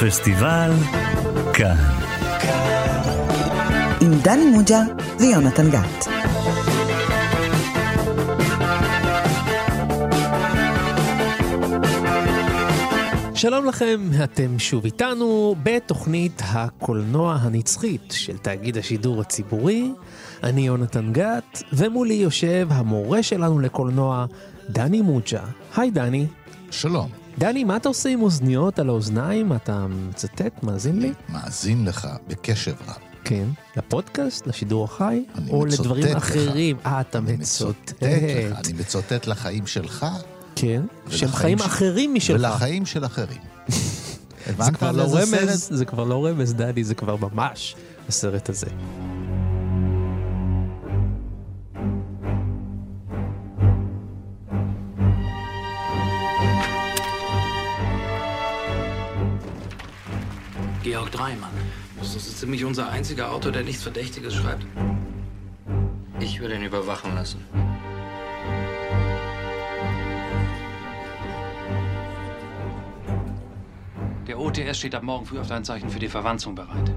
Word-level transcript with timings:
פסטיבל 0.00 0.70
כאן. 1.52 1.76
עם 4.00 4.10
דני 4.22 4.44
מוג'ה 4.50 4.80
ויונתן 5.20 5.70
גת. 5.70 6.08
שלום 13.34 13.66
לכם, 13.66 14.10
אתם 14.24 14.58
שוב 14.58 14.84
איתנו 14.84 15.54
בתוכנית 15.62 16.42
הקולנוע 16.44 17.38
הנצחית 17.40 18.12
של 18.12 18.38
תאגיד 18.38 18.78
השידור 18.78 19.20
הציבורי. 19.20 19.92
אני 20.42 20.66
יונתן 20.66 21.12
גת, 21.12 21.62
ומולי 21.72 22.14
יושב 22.14 22.68
המורה 22.70 23.22
שלנו 23.22 23.60
לקולנוע, 23.60 24.26
דני 24.70 25.00
מוג'ה. 25.00 25.40
היי 25.76 25.90
דני. 25.90 26.26
שלום. 26.70 27.23
דני, 27.38 27.64
מה 27.64 27.76
אתה 27.76 27.88
עושה 27.88 28.08
עם 28.08 28.22
אוזניות 28.22 28.78
על 28.78 28.88
האוזניים? 28.88 29.52
אתה 29.52 29.86
מצטט, 30.08 30.62
מאזין 30.62 30.98
לי? 30.98 31.12
מאזין 31.28 31.84
לך 31.84 32.08
בקשב 32.28 32.74
רב. 32.88 32.94
כן. 33.24 33.44
לפודקאסט, 33.76 34.46
לשידור 34.46 34.84
החי? 34.84 35.24
או 35.50 35.60
מצוטט 35.66 35.80
לדברים 35.80 36.04
לך. 36.16 36.16
אחרים? 36.16 36.76
אה, 36.86 37.00
אתה 37.00 37.18
אני 37.18 37.32
מצוטט. 37.36 37.92
לך, 38.02 38.58
אני 38.64 38.72
מצוטט 38.78 39.26
לחיים 39.26 39.66
שלך 39.66 40.06
כן. 40.56 40.82
שהם 41.10 41.28
חיים 41.32 41.58
ש- 41.58 41.62
אחרים 41.62 42.14
משלך. 42.14 42.50
ולחיים 42.52 42.86
של 42.86 43.04
אחרים. 43.06 43.38
זה 44.64 44.70
כבר 44.72 44.92
לא 44.92 45.02
רמז? 45.02 45.68
זה 45.72 45.84
כבר 45.84 46.04
לא 46.04 46.26
רמז, 46.26 46.54
דני, 46.54 46.84
זה 46.84 46.94
כבר 46.94 47.16
ממש 47.16 47.76
הסרט 48.08 48.48
הזה. 48.48 48.66
Georg 60.84 61.10
Dreimann. 61.10 61.50
Das 61.98 62.14
ist 62.14 62.38
ziemlich 62.38 62.62
unser 62.62 62.90
einziger 62.90 63.32
Autor, 63.32 63.52
der 63.52 63.64
nichts 63.64 63.82
Verdächtiges 63.82 64.34
schreibt. 64.34 64.66
Ich 66.20 66.38
will 66.40 66.52
ihn 66.52 66.62
überwachen 66.62 67.14
lassen. 67.14 67.42
Der 74.26 74.38
OTS 74.38 74.76
steht 74.76 74.94
ab 74.94 75.02
morgen 75.02 75.24
früh 75.24 75.38
auf 75.38 75.46
dein 75.46 75.64
Zeichen 75.64 75.88
für 75.88 75.98
die 75.98 76.08
Verwanzung 76.08 76.54
bereit. 76.54 76.92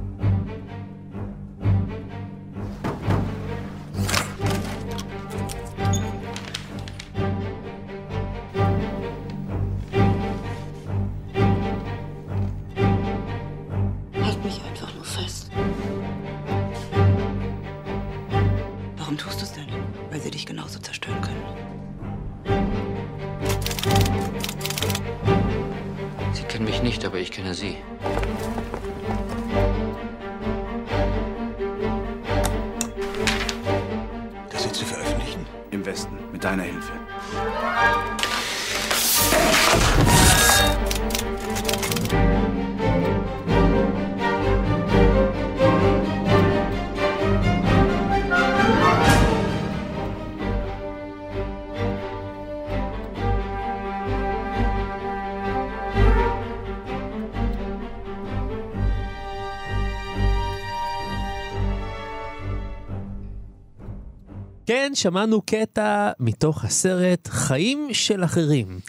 שמענו 64.97 65.41
קטע 65.41 66.11
מתוך 66.19 66.65
הסרט 66.65 67.27
חיים 67.27 67.89
של 67.91 68.23
אחרים. 68.23 68.79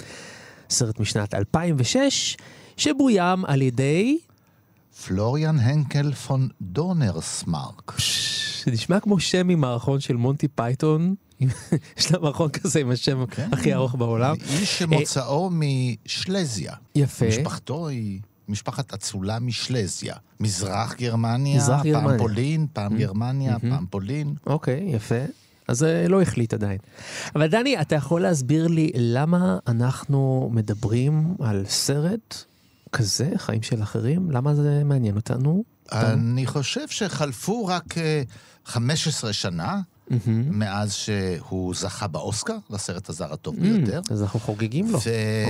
סרט 0.70 1.00
משנת 1.00 1.34
2006, 1.34 2.36
שבוים 2.76 3.44
על 3.44 3.62
ידי... 3.62 4.18
פלוריאן 5.06 5.58
הנקל 5.58 6.12
פון 6.12 6.48
דונרסמרק. 6.62 7.92
זה 8.64 8.70
נשמע 8.70 9.00
כמו 9.00 9.20
שם 9.20 9.46
ממערכון 9.46 10.00
של 10.00 10.16
מונטי 10.16 10.48
פייתון. 10.48 11.14
יש 11.98 12.12
לה 12.12 12.18
מערכון 12.18 12.48
כזה 12.48 12.80
עם 12.80 12.90
השם 12.90 13.26
כן. 13.26 13.48
הכי 13.52 13.74
ארוך 13.74 13.94
בעולם. 13.94 14.34
איש 14.50 14.78
שמוצאו 14.78 15.50
משלזיה. 15.52 16.72
יפה. 16.94 17.26
משפחתו 17.28 17.88
היא 17.88 18.20
משפחת 18.48 18.94
אצולה 18.94 19.38
משלזיה. 19.38 20.14
מזרח 20.40 20.94
גרמניה, 20.94 21.56
מזרח 21.56 21.82
פעם 21.82 21.92
גרמניה. 21.92 22.18
פולין, 22.18 22.66
פעם 22.72 22.98
גרמניה, 22.98 23.58
פעם 23.58 23.86
פולין. 23.90 24.34
אוקיי, 24.46 24.90
יפה. 24.94 25.24
אז 25.68 25.78
זה 25.78 26.06
לא 26.08 26.22
החליט 26.22 26.54
עדיין. 26.54 26.78
אבל 27.34 27.46
דני, 27.46 27.80
אתה 27.80 27.94
יכול 27.94 28.22
להסביר 28.22 28.66
לי 28.66 28.90
למה 28.94 29.58
אנחנו 29.66 30.50
מדברים 30.52 31.34
על 31.40 31.64
סרט 31.68 32.44
כזה, 32.92 33.30
חיים 33.36 33.62
של 33.62 33.82
אחרים? 33.82 34.30
למה 34.30 34.54
זה 34.54 34.82
מעניין 34.84 35.16
אותנו? 35.16 35.64
אני 35.92 36.46
חושב 36.46 36.88
שחלפו 36.88 37.66
רק 37.66 37.98
אה, 37.98 38.22
15 38.64 39.32
שנה 39.32 39.80
מאז 40.50 40.92
שהוא 40.92 41.74
זכה 41.74 42.06
באוסקר, 42.06 42.56
לסרט 42.70 43.08
הזר 43.08 43.32
הטוב 43.32 43.56
ביותר. 43.60 44.00
אז 44.10 44.22
אנחנו 44.22 44.40
חוגגים 44.40 44.90
לו. 44.90 44.98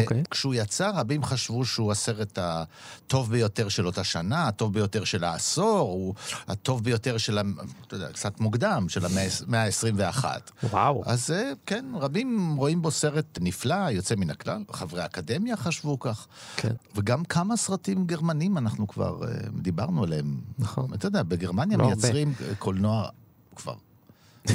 אוקיי. 0.00 0.22
וכשהוא 0.28 0.54
יצא, 0.54 0.91
רבים 0.94 1.24
חשבו 1.24 1.64
שהוא 1.64 1.92
הסרט 1.92 2.38
הטוב 2.42 3.30
ביותר 3.30 3.68
של 3.68 3.86
אותה 3.86 4.04
שנה, 4.04 4.48
הטוב 4.48 4.72
ביותר 4.72 5.04
של 5.04 5.24
העשור, 5.24 5.91
הוא 5.91 6.14
הטוב 6.48 6.84
ביותר 6.84 7.18
של, 7.18 7.38
אתה 7.86 7.97
יודע, 7.97 8.08
קצת 8.12 8.41
מוקדם, 8.41 8.86
של 8.88 9.04
המאה 9.04 9.64
ה-21. 9.64 10.24
וואו. 10.70 11.02
אז 11.06 11.30
אה, 11.30 11.52
כן, 11.66 11.84
רבים 11.94 12.54
רואים 12.56 12.82
בו 12.82 12.91
סרט 12.91 13.38
נפלא, 13.41 13.91
יוצא 13.91 14.14
מן 14.14 14.30
הכלל. 14.30 14.64
חברי 14.72 15.02
האקדמיה 15.02 15.56
חשבו 15.56 15.98
כך. 15.98 16.26
כן. 16.56 16.72
וגם 16.94 17.24
כמה 17.24 17.56
סרטים 17.56 18.06
גרמנים 18.06 18.58
אנחנו 18.58 18.88
כבר 18.88 19.24
אה, 19.24 19.28
דיברנו 19.62 20.04
עליהם. 20.04 20.41
נכון. 20.58 20.94
אתה 20.94 21.06
יודע, 21.06 21.22
בגרמניה 21.22 21.78
לא 21.78 21.82
הרבה. 21.82 21.94
מייצרים 21.97 22.32
אה, 22.41 22.54
קולנוע 22.54 23.08
כבר 23.56 23.74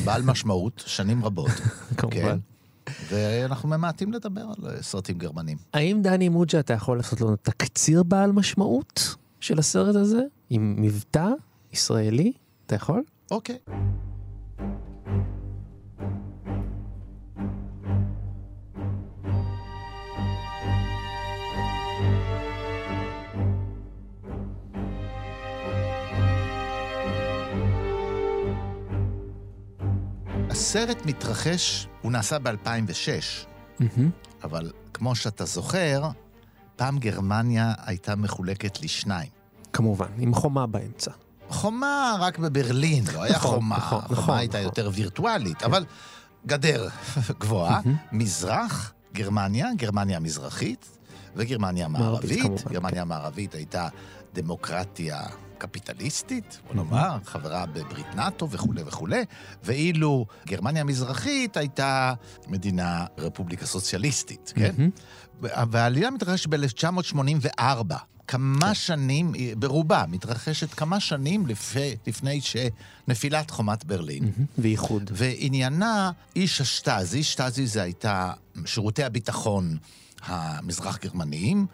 בעל 0.06 0.22
משמעות, 0.22 0.84
שנים 0.86 1.26
רבות. 1.26 1.52
כמובן. 1.98 2.38
כן. 2.86 2.94
ואנחנו 3.10 3.70
ממעטים 3.70 4.14
לדבר 4.14 4.42
על 4.42 4.70
אה, 4.70 4.84
סרטים 4.84 5.18
גרמנים. 5.18 5.58
האם 5.74 6.02
דני 6.02 6.30
מוג'ה, 6.30 6.60
אתה 6.60 6.74
יכול 6.74 6.98
לעשות 6.98 7.22
לנו 7.22 7.36
תקציר 7.36 8.04
בעל 8.04 8.32
משמעות 8.32 9.16
של 9.40 9.60
הסרט 9.60 9.96
הזה? 9.96 10.22
עם 10.50 10.76
מבטא 10.78 11.28
ישראלי? 11.74 12.32
אתה 12.66 12.76
יכול? 12.76 13.04
אוקיי. 13.32 13.58
הסרט 30.54 31.06
מתרחש, 31.06 31.88
הוא 32.02 32.12
נעשה 32.12 32.40
ב-2006, 32.40 33.84
אבל 34.44 34.72
כמו 34.94 35.16
שאתה 35.16 35.46
זוכר, 35.46 36.10
פעם 36.76 37.00
גרמניה 37.00 37.74
הייתה 37.86 38.16
מחולקת 38.16 38.82
לשניים. 38.82 39.30
כמובן, 39.74 40.08
עם 40.18 40.34
חומה 40.34 40.68
באמצע. 40.68 41.12
חומה 41.50 42.16
רק 42.20 42.40
בברלין, 42.40 43.04
לא 43.14 43.24
היה 43.24 43.36
נכון, 43.36 43.56
חומה, 43.56 43.78
נכון, 43.78 44.00
החומה 44.00 44.18
נכון, 44.22 44.38
הייתה 44.38 44.58
נכון. 44.58 44.66
יותר 44.66 44.90
וירטואלית, 44.94 45.64
אבל 45.64 45.86
גדר 46.46 46.88
גבוהה, 47.42 47.82
מזרח, 48.12 48.94
גרמניה, 49.14 49.68
גרמניה 49.78 50.18
המזרחית 50.18 50.98
וגרמניה 51.36 51.88
מערבית, 51.88 52.32
המערבית. 52.32 52.42
כמובן, 52.42 52.64
כן. 52.64 52.70
גרמניה 52.74 53.02
המערבית 53.02 53.56
הייתה 53.56 53.88
דמוקרטיה 54.34 55.22
קפיטליסטית, 55.64 56.62
בוא 56.68 56.76
נאמר, 56.76 57.18
חברה 57.26 57.66
בברית 57.66 58.16
נאט"ו 58.16 58.50
וכולי 58.50 58.82
וכולי, 58.86 59.26
ואילו 59.64 60.26
גרמניה 60.48 60.82
המזרחית 60.82 61.58
הייתה 61.58 62.14
מדינה 62.48 63.06
רפובליקה 63.18 63.66
סוציאליסטית, 63.66 64.54
כן? 64.56 64.76
והעלייה 65.42 66.12
מתרחשת 66.12 66.48
ב-1984. 66.50 67.96
כמה 68.28 68.74
שנים, 68.74 69.34
ברובה, 69.58 70.06
מתרחשת 70.08 70.74
כמה 70.74 71.00
שנים 71.00 71.48
לפי, 71.48 71.96
לפני 72.08 72.42
שנפילת 72.42 73.52
חומת 73.52 73.86
ברלין. 73.86 74.32
ואיחוד. 74.58 75.12
ועניינה 75.14 76.12
איש 76.36 76.62
השטאזי, 76.62 77.24
שטאזי 77.24 77.68
זה 77.68 77.82
הייתה 77.82 78.32
שירותי 78.66 79.04
הביטחון 79.04 79.78
המזרח 80.26 80.98
גרמניים, 80.98 81.66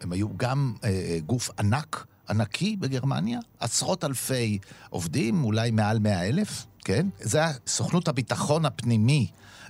הם 0.00 0.12
היו 0.12 0.28
גם 0.36 0.74
אה, 0.84 0.88
אה, 0.88 1.18
גוף 1.26 1.50
ענק, 1.58 2.06
ענקי 2.28 2.76
בגרמניה, 2.76 3.38
עשרות 3.60 4.04
אלפי 4.04 4.58
עובדים, 4.90 5.44
אולי 5.44 5.70
מעל 5.70 5.98
מאה 5.98 6.28
אלף, 6.28 6.66
כן? 6.84 7.06
זה 7.20 7.42
סוכנות 7.66 8.08
הביטחון 8.08 8.64
הפנימי 8.64 9.26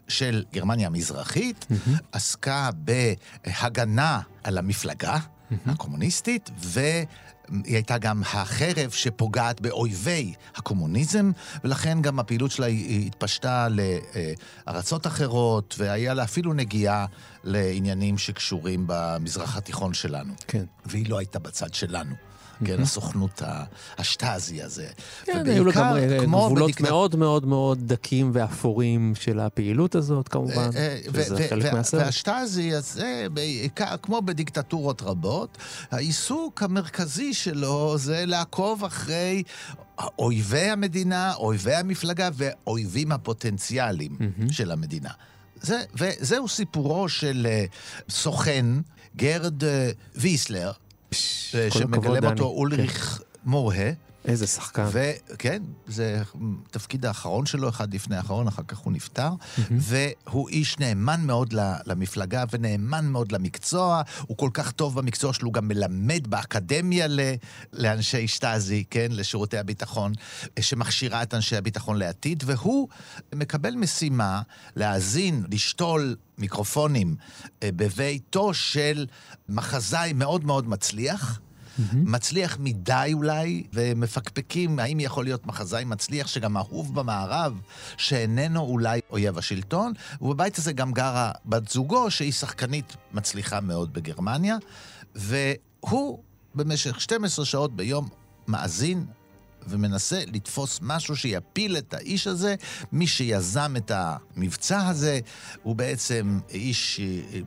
של 0.09 0.45
גרמניה 0.53 0.87
המזרחית, 0.87 1.67
mm-hmm. 1.71 1.91
עסקה 2.13 2.71
בהגנה 2.75 4.21
על 4.45 4.59
המפלגה 4.59 5.17
mm-hmm. 5.17 5.55
הקומוניסטית, 5.71 6.51
ו... 6.63 6.81
היא 7.65 7.75
הייתה 7.75 7.99
גם 7.99 8.23
החרב 8.23 8.91
שפוגעת 8.91 9.61
באויבי 9.61 10.35
הקומוניזם, 10.57 11.31
ולכן 11.65 12.03
גם 12.03 12.19
הפעילות 12.19 12.51
שלה 12.51 12.67
התפשטה 12.67 13.69
לארצות 14.67 15.07
אחרות, 15.07 15.75
והיה 15.79 16.15
לה 16.15 16.25
אפילו 16.25 16.53
נגיעה 16.53 17.07
לעניינים 17.45 18.19
שקשורים 18.19 18.85
במזרח 18.87 19.57
התיכון 19.57 19.95
שלנו. 19.95 20.35
כן. 20.49 20.65
והיא 20.87 21.11
לא 21.11 21.19
הייתה 21.19 21.39
בצד 21.39 21.75
שלנו. 21.75 22.15
כן, 22.65 22.83
הסוכנות 22.83 23.43
השטאזי 23.99 24.63
הזה. 24.63 24.87
כן, 25.25 25.47
היו 25.47 25.65
לו 25.65 25.73
גם 25.73 25.97
אה, 25.97 26.19
גבולות 26.23 26.81
מאוד 26.81 27.17
מאוד 27.17 27.47
מאוד 27.47 27.79
דקים 27.87 28.31
ואפורים 28.33 29.13
של 29.21 29.41
הפעילות 29.41 29.95
הזאת, 29.95 30.29
כמובן, 30.29 30.71
אה, 30.77 30.99
שזה 31.13 31.47
חלק 31.51 31.73
מהסרט. 31.73 32.03
והשטאזי 32.03 32.75
הזה, 32.75 33.27
כמו 34.03 34.23
בדיקטטורות 34.23 35.03
רבות, 35.03 35.59
העיסוק 35.91 36.63
המרכזי 36.63 37.35
שלו 37.35 37.99
זה 37.99 38.25
לעקוב 38.27 38.85
אחרי 38.85 39.43
אויבי 40.19 40.71
המדינה, 40.71 41.35
אויבי 41.35 41.75
המפלגה 41.75 42.29
ואויבים 42.35 43.13
הפוטנציאליים 43.13 44.17
של 44.51 44.71
המדינה. 44.71 45.11
זה, 45.61 45.83
וזהו 45.95 46.49
סיפורו 46.49 47.09
של 47.09 47.47
אה, 47.51 47.65
סוכן, 48.11 48.67
גרד 49.17 49.63
ויסלר, 50.15 50.73
שמגלם 51.13 52.25
אותו 52.25 52.45
אולריך 52.45 53.19
כן. 53.19 53.25
מורהה. 53.45 53.93
איזה 54.27 54.47
שחקן. 54.47 54.87
וכן, 54.93 55.63
זה 55.87 56.23
תפקיד 56.71 57.07
האחרון 57.07 57.47
שלו, 57.47 57.69
אחד 57.69 57.95
לפני 57.95 58.17
האחרון, 58.17 58.49
אחר 58.49 58.63
כך 58.69 58.79
הוא 58.79 58.93
נפטר. 58.93 59.31
Mm-hmm. 59.31 59.61
והוא 59.71 60.49
איש 60.49 60.79
נאמן 60.79 61.21
מאוד 61.25 61.55
למפלגה 61.87 62.45
ונאמן 62.51 63.07
מאוד 63.07 63.33
למקצוע. 63.33 64.03
הוא 64.27 64.37
כל 64.37 64.51
כך 64.55 64.73
טוב 64.73 64.95
במקצוע 64.95 65.33
שלו, 65.33 65.47
הוא 65.47 65.55
גם 65.55 65.69
מלמד 65.69 66.27
באקדמיה 66.27 67.07
ל, 67.07 67.21
לאנשי 67.73 68.29
שטאזי, 68.29 68.85
כן, 68.91 69.09
לשירותי 69.11 69.59
הביטחון, 69.59 70.13
שמכשירה 70.61 71.23
את 71.23 71.35
אנשי 71.35 71.57
הביטחון 71.57 71.99
לעתיד, 71.99 72.43
והוא 72.47 72.89
מקבל 73.35 73.75
משימה 73.75 74.43
להאזין, 74.77 75.45
לשתול 75.51 76.17
מיקרופונים 76.39 77.17
אה, 77.63 77.69
בביתו 77.77 78.55
של 78.55 79.07
מחזאי 79.49 80.13
מאוד 80.13 80.45
מאוד 80.45 80.69
מצליח. 80.69 81.41
Mm-hmm. 81.77 81.97
מצליח 81.97 82.57
מדי 82.61 83.11
אולי, 83.15 83.63
ומפקפקים 83.73 84.79
האם 84.79 85.01
יכול 85.01 85.25
להיות 85.25 85.47
מחזאי 85.47 85.85
מצליח 85.85 86.27
שגם 86.27 86.57
אהוב 86.57 86.95
במערב, 86.95 87.61
שאיננו 87.97 88.61
אולי 88.61 89.01
אויב 89.11 89.39
השלטון, 89.39 89.93
ובבית 90.21 90.59
הזה 90.59 90.73
גם 90.73 90.93
גרה 90.93 91.31
בת 91.45 91.69
זוגו, 91.69 92.11
שהיא 92.11 92.33
שחקנית 92.33 92.97
מצליחה 93.13 93.61
מאוד 93.61 93.93
בגרמניה, 93.93 94.57
והוא 95.15 96.19
במשך 96.55 97.01
12 97.01 97.45
שעות 97.45 97.77
ביום 97.77 98.09
מאזין 98.49 99.07
ומנסה 99.69 100.23
לתפוס 100.27 100.79
משהו 100.83 101.17
שיפיל 101.17 101.77
את 101.77 101.95
האיש 101.95 102.27
הזה. 102.27 102.55
מי 102.93 103.07
שיזם 103.07 103.75
את 103.77 103.93
המבצע 103.95 104.89
הזה 104.89 105.21
הוא 105.63 105.77
בעצם 105.77 106.39
איש 106.51 107.01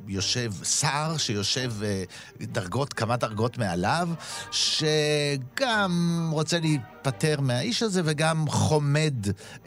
יושב, 0.07 0.51
שר 0.63 1.18
שיושב 1.18 1.74
אה, 1.83 2.04
דרגות, 2.42 2.94
כמה 2.94 3.18
דרגות 3.18 3.57
מעליו, 3.57 4.10
שגם 4.51 6.30
רוצה 6.33 6.60
להיפטר 6.60 7.42
מהאיש 7.42 7.83
הזה 7.83 8.01
וגם 8.06 8.45
חומד 8.50 9.13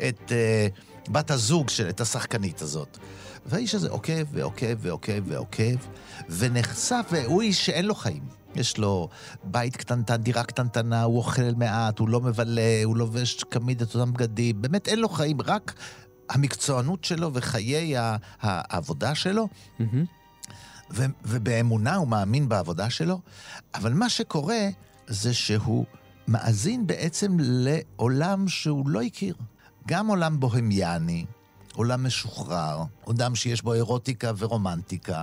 את 0.09 0.33
uh, 0.33 1.11
בת 1.11 1.31
הזוג, 1.31 1.69
של, 1.69 1.89
את 1.89 2.01
השחקנית 2.01 2.63
הזאת. 2.63 2.99
והאיש 3.47 3.75
הזה 3.75 3.91
עוקב 3.91 4.25
ועוקב 4.33 4.77
ועוקב 4.79 5.23
ועוקב, 5.27 5.77
ונחשף, 6.29 7.07
והוא 7.11 7.43
איש 7.43 7.67
שאין 7.67 7.85
לו 7.85 7.95
חיים. 7.95 8.42
יש 8.55 8.79
לו 8.79 9.09
בית 9.45 9.77
קטנטן, 9.77 10.17
דירה 10.17 10.45
קטנטנה, 10.45 11.03
הוא 11.03 11.17
אוכל 11.17 11.53
מעט, 11.57 11.99
הוא 11.99 12.09
לא 12.09 12.21
מבלה, 12.21 12.81
הוא 12.85 12.97
לובש 12.97 13.35
תמיד 13.35 13.83
את 13.83 13.95
אותם 13.95 14.13
בגדים. 14.13 14.63
באמת 14.63 14.89
אין 14.89 14.99
לו 14.99 15.09
חיים, 15.09 15.41
רק 15.41 15.75
המקצוענות 16.29 17.05
שלו 17.05 17.31
וחיי 17.35 17.95
העבודה 18.41 19.15
שלו. 19.15 19.49
Mm-hmm. 19.81 19.83
ו- 20.91 21.05
ובאמונה 21.25 21.95
הוא 21.95 22.09
מאמין 22.09 22.49
בעבודה 22.49 22.91
שלו. 22.91 23.21
אבל 23.75 23.93
מה 23.93 24.09
שקורה 24.09 24.69
זה 25.07 25.35
שהוא 25.35 25.85
מאזין 26.29 26.87
בעצם 26.87 27.37
לעולם 27.39 28.49
שהוא 28.49 28.89
לא 28.89 29.03
הכיר. 29.03 29.35
גם 29.87 30.07
עולם 30.07 30.41
בוהמיאני, 30.41 31.25
עולם 31.75 32.07
משוחרר, 32.07 32.85
עולם 33.05 33.35
שיש 33.35 33.63
בו 33.63 33.75
אירוטיקה 33.75 34.33
ורומנטיקה, 34.39 35.23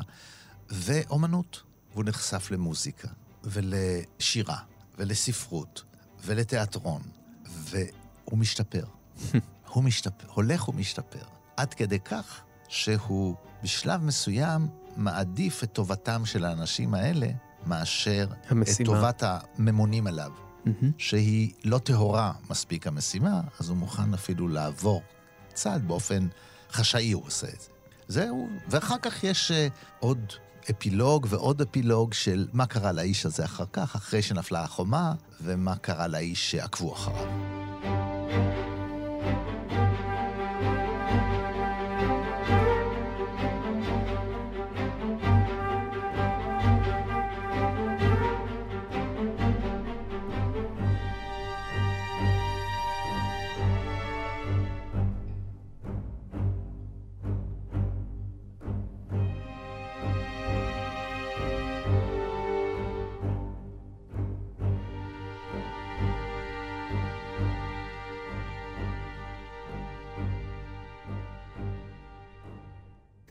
ואומנות. 0.69 1.68
והוא 1.93 2.03
נחשף 2.05 2.51
למוזיקה, 2.51 3.07
ולשירה, 3.43 4.57
ולספרות, 4.97 5.83
ולתיאטרון, 6.25 7.01
והוא 7.45 8.39
משתפר. 8.39 8.85
הוא 9.73 9.83
משתפר, 9.83 10.27
הולך 10.33 10.69
ומשתפר. 10.69 11.25
עד 11.57 11.73
כדי 11.73 11.99
כך 11.99 12.41
שהוא 12.67 13.35
בשלב 13.63 14.03
מסוים 14.03 14.67
מעדיף 14.97 15.63
את 15.63 15.73
טובתם 15.73 16.25
של 16.25 16.45
האנשים 16.45 16.93
האלה 16.93 17.27
מאשר 17.65 18.27
המשימה. 18.47 18.89
את 18.89 18.95
טובת 18.95 19.23
הממונים 19.25 20.07
עליו. 20.07 20.31
Mm-hmm. 20.65 20.85
שהיא 20.97 21.53
לא 21.63 21.77
טהורה 21.77 22.33
מספיק 22.49 22.87
המשימה, 22.87 23.41
אז 23.59 23.69
הוא 23.69 23.77
מוכן 23.77 24.13
אפילו 24.13 24.47
לעבור 24.47 25.01
צעד 25.53 25.87
באופן 25.87 26.27
חשאי 26.71 27.11
הוא 27.11 27.25
עושה 27.25 27.47
את 27.47 27.61
זה. 27.61 27.69
זהו, 28.07 28.49
ואחר 28.67 28.97
כך 29.01 29.23
יש 29.23 29.51
uh, 29.51 29.73
עוד 29.99 30.33
אפילוג 30.69 31.27
ועוד 31.29 31.61
אפילוג 31.61 32.13
של 32.13 32.47
מה 32.53 32.65
קרה 32.65 32.91
לאיש 32.91 33.25
הזה 33.25 33.45
אחר 33.45 33.65
כך, 33.73 33.95
אחרי 33.95 34.21
שנפלה 34.21 34.63
החומה, 34.63 35.13
ומה 35.41 35.75
קרה 35.75 36.07
לאיש 36.07 36.51
שעקבו 36.51 36.93
אחריו. 36.93 37.25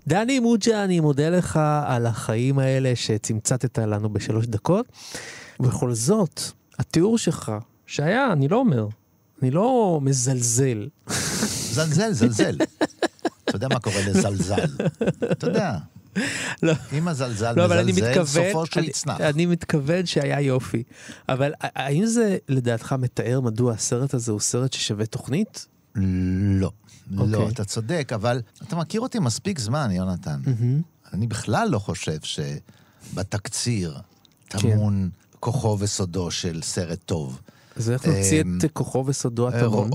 דני 0.08 0.38
מוג'ה, 0.40 0.84
אני 0.84 1.00
מודה 1.00 1.30
לך 1.30 1.60
על 1.86 2.06
החיים 2.06 2.58
האלה 2.58 2.92
שצמצתת 2.94 3.78
לנו 3.78 4.08
בשלוש 4.12 4.46
דקות. 4.46 4.86
ובכל 5.60 5.94
זאת, 5.94 6.40
התיאור 6.78 7.18
שלך, 7.18 7.52
שהיה, 7.86 8.32
אני 8.32 8.48
לא 8.48 8.56
אומר, 8.56 8.86
אני 9.42 9.50
לא 9.50 9.98
מזלזל. 10.02 10.88
זלזל, 11.72 12.12
זלזל. 12.12 12.56
אתה 13.44 13.56
יודע 13.56 13.68
מה 13.68 13.80
קורה 13.80 14.00
לזלזל. 14.06 14.66
אתה 15.32 15.46
יודע. 15.46 15.78
לא. 16.62 16.72
אם 16.98 17.08
הזלזל 17.08 17.52
לא, 17.56 17.82
מזלזל, 17.84 18.24
סופו 18.24 18.66
שהוא 18.66 18.84
יצנח. 18.84 19.20
אני 19.20 19.46
מתכוון 19.46 20.06
שהיה 20.06 20.40
יופי. 20.40 20.82
אבל 21.28 21.52
האם 21.62 22.06
זה 22.06 22.36
לדעתך 22.48 22.94
מתאר 22.98 23.40
מדוע 23.40 23.72
הסרט 23.72 24.14
הזה 24.14 24.32
הוא 24.32 24.40
סרט 24.40 24.72
ששווה 24.72 25.06
תוכנית? 25.06 25.66
לא. 25.94 26.70
לא, 27.10 27.22
okay. 27.22 27.40
אוקיי. 27.40 27.52
אתה 27.52 27.64
צודק, 27.64 28.12
אבל 28.14 28.40
אתה 28.62 28.76
מכיר 28.76 29.00
אותי 29.00 29.18
מספיק 29.18 29.58
זמן, 29.58 29.90
יונתן. 29.90 30.40
Mm-hmm. 30.44 31.12
אני 31.12 31.26
בכלל 31.26 31.68
לא 31.70 31.78
חושב 31.78 32.18
שבתקציר 33.12 33.98
טמון 34.48 35.10
כן. 35.12 35.36
כוחו 35.40 35.76
וסודו 35.80 36.30
של 36.30 36.60
סרט 36.62 36.98
טוב. 37.04 37.40
אז 37.76 37.90
איך 37.90 38.06
נוציא 38.06 38.40
את 38.40 38.46
אמ, 38.46 38.68
כוחו 38.72 39.04
וסודו 39.06 39.48
הטמון? 39.48 39.90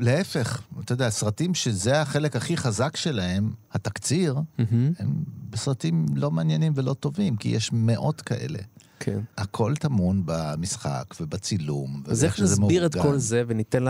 להפך, 0.00 0.62
אתה 0.84 0.92
יודע, 0.92 1.10
סרטים 1.10 1.54
שזה 1.54 2.00
החלק 2.00 2.36
הכי 2.36 2.56
חזק 2.56 2.96
שלהם, 2.96 3.52
התקציר, 3.72 4.36
הם 4.58 5.24
בסרטים 5.50 6.06
לא 6.14 6.30
מעניינים 6.30 6.72
ולא 6.76 6.94
טובים, 6.94 7.36
כי 7.36 7.48
יש 7.48 7.70
מאות 7.72 8.20
כאלה. 8.20 8.58
כן. 9.00 9.20
הכל 9.38 9.74
טמון 9.76 10.22
במשחק 10.24 11.14
ובצילום. 11.20 12.02
אז 12.06 12.24
איך 12.24 12.40
נסביר 12.40 12.86
את 12.86 12.94
כל 12.94 13.18
זה 13.18 13.42
וניתן 13.46 13.84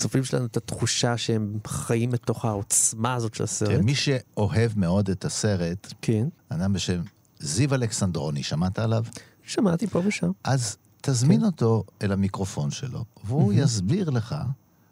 לצופים 0.00 0.24
שלנו 0.24 0.46
את 0.46 0.56
התחושה 0.56 1.16
שהם 1.16 1.58
חיים 1.66 2.10
בתוך 2.10 2.44
העוצמה 2.44 3.14
הזאת 3.14 3.34
של 3.34 3.44
הסרט? 3.44 3.80
מי 3.80 3.94
שאוהב 3.94 4.72
מאוד 4.76 5.10
את 5.10 5.24
הסרט, 5.24 5.92
כן. 6.02 6.28
אדם 6.48 6.72
בשם 6.72 7.02
זיו 7.40 7.74
אלכסנדרוני, 7.74 8.42
שמעת 8.42 8.78
עליו? 8.78 9.04
שמעתי 9.42 9.86
פה 9.86 10.02
ושם. 10.04 10.30
אז 10.44 10.76
תזמין 11.00 11.44
אותו 11.44 11.84
אל 12.02 12.12
המיקרופון 12.12 12.70
שלו, 12.70 13.04
והוא 13.24 13.52
יסביר 13.52 14.10
לך, 14.10 14.36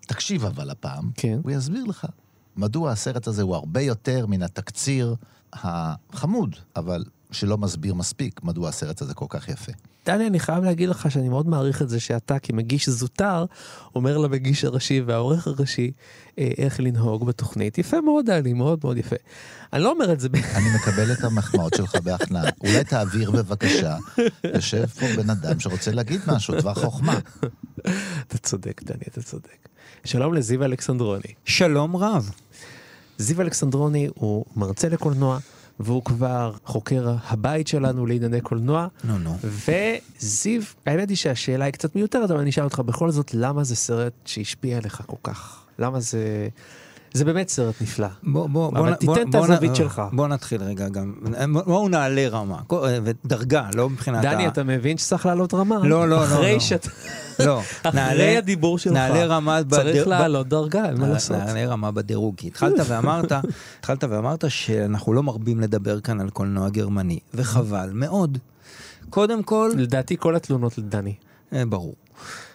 תקשיב 0.00 0.44
אבל 0.44 0.70
הפעם, 0.70 1.10
כן. 1.14 1.38
הוא 1.42 1.52
יסביר 1.52 1.84
לך 1.84 2.06
מדוע 2.56 2.90
הסרט 2.90 3.26
הזה 3.26 3.42
הוא 3.42 3.54
הרבה 3.54 3.80
יותר 3.80 4.26
מן 4.26 4.42
התקציר 4.42 5.14
החמוד, 5.52 6.56
אבל 6.76 7.04
שלא 7.30 7.58
מסביר 7.58 7.94
מספיק 7.94 8.42
מדוע 8.42 8.68
הסרט 8.68 9.02
הזה 9.02 9.14
כל 9.14 9.26
כך 9.28 9.48
יפה. 9.48 9.72
דני, 10.06 10.26
אני 10.26 10.40
חייב 10.40 10.64
להגיד 10.64 10.88
לך 10.88 11.10
שאני 11.10 11.28
מאוד 11.28 11.48
מעריך 11.48 11.82
את 11.82 11.88
זה 11.88 12.00
שאתה 12.00 12.38
כמגיש 12.38 12.88
זוטר, 12.88 13.44
אומר 13.94 14.18
למגיש 14.18 14.64
הראשי 14.64 15.00
והעורך 15.06 15.46
הראשי 15.46 15.90
אה, 16.38 16.50
איך 16.58 16.80
לנהוג 16.80 17.26
בתוכנית. 17.26 17.78
יפה 17.78 18.00
מאוד, 18.00 18.26
דני, 18.26 18.52
מאוד 18.52 18.80
מאוד 18.84 18.96
יפה. 18.96 19.16
אני 19.72 19.82
לא 19.82 19.90
אומר 19.90 20.12
את 20.12 20.20
זה 20.20 20.28
ב... 20.28 20.36
אני 20.56 20.66
מקבל 20.74 21.12
את 21.12 21.24
המחמאות 21.24 21.74
שלך 21.74 21.94
בהכנעה. 21.94 22.44
אולי 22.60 22.84
תעביר 22.84 23.30
בבקשה. 23.30 23.96
יושב 24.54 24.86
פה 24.86 25.06
בן 25.16 25.30
אדם 25.30 25.60
שרוצה 25.60 25.90
להגיד 25.90 26.20
משהו, 26.26 26.54
דבר 26.54 26.74
חוכמה. 26.74 27.18
אתה 28.28 28.38
צודק, 28.38 28.82
דני, 28.84 29.04
אתה 29.08 29.22
צודק. 29.22 29.68
שלום 30.04 30.34
לזיו 30.34 30.64
אלכסנדרוני. 30.64 31.34
שלום 31.44 31.96
רב. 31.96 32.30
זיו 33.18 33.40
אלכסנדרוני 33.40 34.08
הוא 34.14 34.44
מרצה 34.56 34.88
לקולנוע, 34.88 35.38
והוא 35.80 36.04
כבר 36.04 36.52
חוקר 36.64 37.14
הבית 37.28 37.66
שלנו 37.66 38.06
לענייני 38.06 38.40
קולנוע. 38.40 38.86
נו, 39.04 39.18
נו. 39.18 39.36
וזיו, 39.44 40.62
האמת 40.86 41.08
היא 41.08 41.16
שהשאלה 41.16 41.64
היא 41.64 41.72
קצת 41.72 41.96
מיותרת, 41.96 42.30
אבל 42.30 42.40
אני 42.40 42.50
אשאל 42.50 42.64
אותך 42.64 42.80
בכל 42.80 43.10
זאת, 43.10 43.34
למה 43.34 43.64
זה 43.64 43.76
סרט 43.76 44.12
שהשפיע 44.24 44.78
עליך 44.78 45.02
כל 45.06 45.16
כך? 45.22 45.64
למה 45.78 46.00
זה... 46.00 46.48
זה 47.14 47.24
באמת 47.24 47.48
סרט 47.48 47.74
נפלא. 47.80 48.06
בוא, 48.22 48.48
בוא, 48.48 48.68
אבל 48.68 48.80
בוא, 48.90 48.94
תיתן 49.16 49.30
בוא, 49.30 49.44
את 49.44 49.50
הזווית 49.50 49.76
שלך. 49.76 50.02
בוא 50.12 50.28
נתחיל 50.28 50.62
רגע 50.62 50.88
גם. 50.88 51.12
בואו 51.66 51.88
נעלה 51.88 52.28
רמה. 52.28 52.58
כל- 52.66 52.86
ודרגה, 53.04 53.68
לא 53.74 53.90
מבחינת 53.90 54.22
דני, 54.22 54.44
ה... 54.44 54.48
אתה 54.48 54.64
מבין 54.64 54.98
שצריך 54.98 55.26
לעלות 55.26 55.54
רמה? 55.54 55.78
לא, 55.78 55.88
לא, 55.88 56.08
לא, 56.08 56.24
אחרי 56.24 56.54
לא. 56.54 56.60
שאתה... 56.60 56.88
לא, 57.46 57.60
אחרי 57.82 58.36
הדיבור 58.38 58.78
שלך. 58.78 58.92
נעלה 58.92 59.24
רמה 59.26 59.60
צריך 59.70 59.96
בדר- 60.06 60.08
לעלות 60.08 60.48
דרגה, 60.48 60.84
אין 60.88 61.00
מה 61.00 61.08
לעשות. 61.08 61.36
נעלה 61.36 61.66
רמה 61.66 61.90
בדירוג. 61.90 62.34
כי 62.36 62.46
התחלת 62.46 62.80
ואמרת, 62.88 63.32
התחלת 63.80 64.04
ואמרת 64.04 64.44
שאנחנו 64.48 65.12
לא 65.12 65.22
מרבים 65.22 65.60
לדבר 65.60 66.00
כאן 66.00 66.20
על 66.20 66.30
קולנוע 66.30 66.68
גרמני, 66.68 67.18
וחבל 67.34 67.90
מאוד. 67.92 68.38
קודם 69.10 69.42
כל, 69.42 69.70
לדעתי 69.76 70.16
כל 70.18 70.36
התלונות 70.36 70.78
לדני. 70.78 71.14
אה, 71.52 71.66
ברור. 71.66 71.94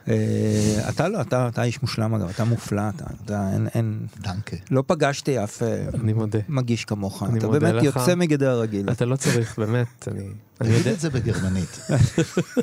אה, 0.08 0.90
אתה 0.90 1.08
לא, 1.08 1.22
אתה 1.22 1.48
אתה 1.48 1.64
איש 1.64 1.82
מושלם 1.82 2.14
אגב, 2.14 2.30
אתה 2.30 2.44
מופלא, 2.44 2.82
אתה, 2.96 3.06
אתה 3.26 3.50
אין, 3.54 3.68
אין, 3.76 4.08
דנקה. 4.22 4.58
לא 4.72 4.84
פגשתי 4.88 5.44
אף 5.44 5.64
אה, 5.64 5.86
אני 5.94 6.14
מודה. 6.14 6.40
מגיש 6.50 6.86
כמוך, 6.86 7.24
אני 7.24 7.40
אתה 7.40 7.48
מודה 7.48 7.60
באמת 7.60 7.84
לך. 7.84 7.84
יוצא 7.84 8.16
מגדר 8.16 8.50
הרגיל. 8.50 8.90
אתה 8.92 9.06
לא 9.06 9.16
צריך, 9.16 9.60
באמת, 9.60 10.08
אני... 10.12 10.24
אני 10.62 10.70
יודע. 10.70 10.92
את 10.92 11.00
זה 11.00 11.10
בגרמנית. 11.10 11.80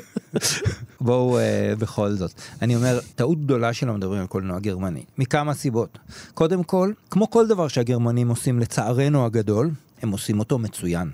בואו 1.01 1.39
uh, 1.39 1.41
בכל 1.79 2.11
זאת. 2.11 2.31
אני 2.61 2.75
אומר, 2.75 2.99
טעות 3.15 3.43
גדולה 3.43 3.73
שלא 3.73 3.93
מדברים 3.93 4.21
על 4.21 4.27
קולנוע 4.27 4.59
גרמני, 4.59 5.03
מכמה 5.17 5.53
סיבות. 5.53 5.97
קודם 6.33 6.63
כל, 6.63 6.91
כמו 7.09 7.29
כל 7.29 7.47
דבר 7.47 7.67
שהגרמנים 7.67 8.29
עושים 8.29 8.59
לצערנו 8.59 9.25
הגדול, 9.25 9.71
הם 10.01 10.11
עושים 10.11 10.39
אותו 10.39 10.59
מצוין. 10.59 11.09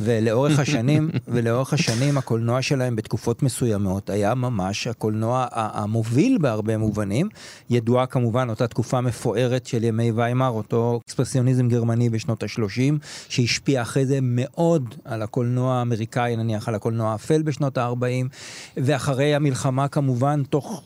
ולאורך 0.00 0.58
השנים, 0.58 1.10
ולאורך 1.32 1.72
השנים 1.72 2.18
הקולנוע 2.18 2.62
שלהם 2.62 2.96
בתקופות 2.96 3.42
מסוימות 3.42 4.10
היה 4.10 4.34
ממש 4.34 4.86
הקולנוע 4.86 5.46
המוביל 5.52 6.38
בהרבה 6.40 6.78
מובנים. 6.78 7.28
ידועה 7.70 8.06
כמובן 8.06 8.50
אותה 8.50 8.66
תקופה 8.66 9.00
מפוארת 9.00 9.66
של 9.66 9.84
ימי 9.84 10.12
ויימאר, 10.12 10.50
אותו 10.50 11.00
אקספרסיוניזם 11.04 11.68
גרמני 11.68 12.10
בשנות 12.10 12.42
ה-30, 12.42 12.94
שהשפיע 13.28 13.82
אחרי 13.82 14.06
זה 14.06 14.18
מאוד 14.22 14.94
על 15.04 15.22
הקולנוע 15.22 15.74
האמריקאי, 15.74 16.36
נניח 16.36 16.68
על 16.68 16.74
הקולנוע 16.74 17.12
האפל 17.12 17.42
בשנות 17.42 17.78
ה-40, 17.78 18.28
ואחרי 18.76 19.34
המלחמה 19.34 19.88
כמובן, 19.88 20.42
תוך... 20.50 20.82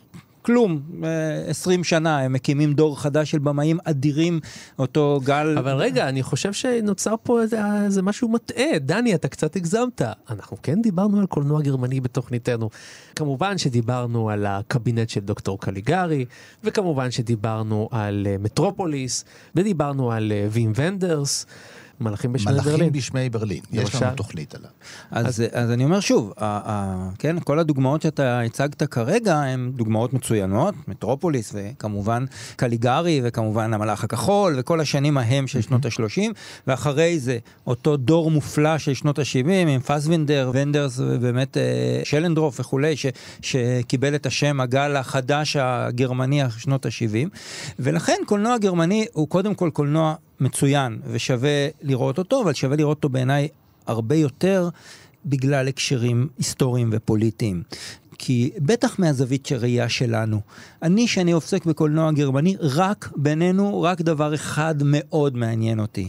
כלום, 0.48 0.82
אה, 1.04 1.50
20 1.50 1.84
שנה, 1.84 2.18
הם 2.18 2.32
מקימים 2.32 2.72
דור 2.72 3.00
חדש 3.00 3.30
של 3.30 3.38
במאים 3.38 3.78
אדירים, 3.84 4.40
אותו 4.78 5.20
גל... 5.24 5.58
אבל 5.58 5.72
רגע, 5.72 6.08
אני 6.08 6.22
חושב 6.22 6.52
שנוצר 6.52 7.14
פה 7.22 7.42
איזה, 7.42 7.60
איזה 7.84 8.02
משהו 8.02 8.28
מטעה. 8.28 8.78
דני, 8.78 9.14
אתה 9.14 9.28
קצת 9.28 9.56
הגזמת. 9.56 10.02
אנחנו 10.30 10.56
כן 10.62 10.82
דיברנו 10.82 11.20
על 11.20 11.26
קולנוע 11.26 11.62
גרמני 11.62 12.00
בתוכניתנו. 12.00 12.70
כמובן 13.16 13.58
שדיברנו 13.58 14.30
על 14.30 14.46
הקבינט 14.46 15.08
של 15.08 15.20
דוקטור 15.20 15.60
קליגרי, 15.60 16.24
וכמובן 16.64 17.10
שדיברנו 17.10 17.88
על 17.92 18.26
אה, 18.30 18.36
מטרופוליס, 18.38 19.24
ודיברנו 19.54 20.12
על 20.12 20.32
אה, 20.32 20.46
וים 20.50 20.72
ונדרס, 20.76 21.46
מלאכים 22.00 22.32
בשמי 22.32 22.52
ברלין. 22.52 22.74
מלאכים 22.74 22.92
בשמי 22.92 23.30
ברלין. 23.30 23.60
יש 23.72 23.94
למשל? 23.94 24.06
לנו 24.06 24.16
תוכנית 24.16 24.54
עליו. 24.54 24.70
אז, 25.10 25.42
אז 25.52 25.70
אני 25.70 25.84
אומר 25.84 26.00
שוב, 26.00 26.32
ה, 26.36 26.60
ה, 26.64 27.10
כן, 27.18 27.40
כל 27.40 27.58
הדוגמאות 27.58 28.02
שאתה 28.02 28.40
הצגת 28.40 28.82
כרגע 28.82 29.36
הן 29.36 29.72
דוגמאות 29.76 30.12
מצוינות, 30.12 30.74
מטרופוליס 30.88 31.52
וכמובן 31.54 32.24
קליגרי 32.56 33.20
וכמובן 33.24 33.74
המלאך 33.74 34.04
הכחול 34.04 34.54
וכל 34.58 34.80
השנים 34.80 35.18
ההם 35.18 35.46
של 35.46 35.60
שנות 35.60 35.84
ה-30, 35.84 36.22
ואחרי 36.66 37.18
זה 37.18 37.38
אותו 37.66 37.96
דור 37.96 38.30
מופלא 38.30 38.78
של 38.78 38.94
שנות 38.94 39.18
ה-70 39.18 39.50
עם 39.50 39.80
פסוונדר, 39.80 40.50
ונדרס 40.54 41.00
ובאמת 41.00 41.56
אה, 41.56 42.00
שלנדרוף 42.04 42.60
וכולי, 42.60 42.96
ש, 42.96 43.06
שקיבל 43.42 44.14
את 44.14 44.26
השם 44.26 44.60
הגל 44.60 44.96
החדש 44.96 45.56
הגרמני 45.60 46.42
שנות 46.58 46.86
ה-70, 46.86 47.28
ולכן 47.78 48.16
קולנוע 48.26 48.58
גרמני 48.58 49.06
הוא 49.12 49.28
קודם 49.28 49.54
כל 49.54 49.70
קולנוע 49.72 50.14
מצוין 50.40 51.00
ושווה 51.10 51.68
לראות 51.82 52.18
אותו, 52.18 52.42
אבל 52.42 52.54
שווה 52.54 52.76
לראות 52.76 52.96
אותו 52.96 53.08
בעיניי 53.08 53.48
הרבה 53.86 54.14
יותר 54.14 54.68
בגלל 55.26 55.68
הקשרים 55.68 56.28
היסטוריים 56.38 56.90
ופוליטיים. 56.92 57.62
כי 58.18 58.50
בטח 58.58 58.98
מהזווית 58.98 59.46
של 59.46 59.56
ראייה 59.56 59.88
שלנו. 59.88 60.40
אני, 60.82 61.08
שאני 61.08 61.32
עוסק 61.32 61.66
בקולנוע 61.66 62.12
גרמני, 62.12 62.56
רק 62.60 63.10
בינינו, 63.16 63.82
רק 63.82 64.00
דבר 64.00 64.34
אחד 64.34 64.74
מאוד 64.84 65.36
מעניין 65.36 65.80
אותי. 65.80 66.08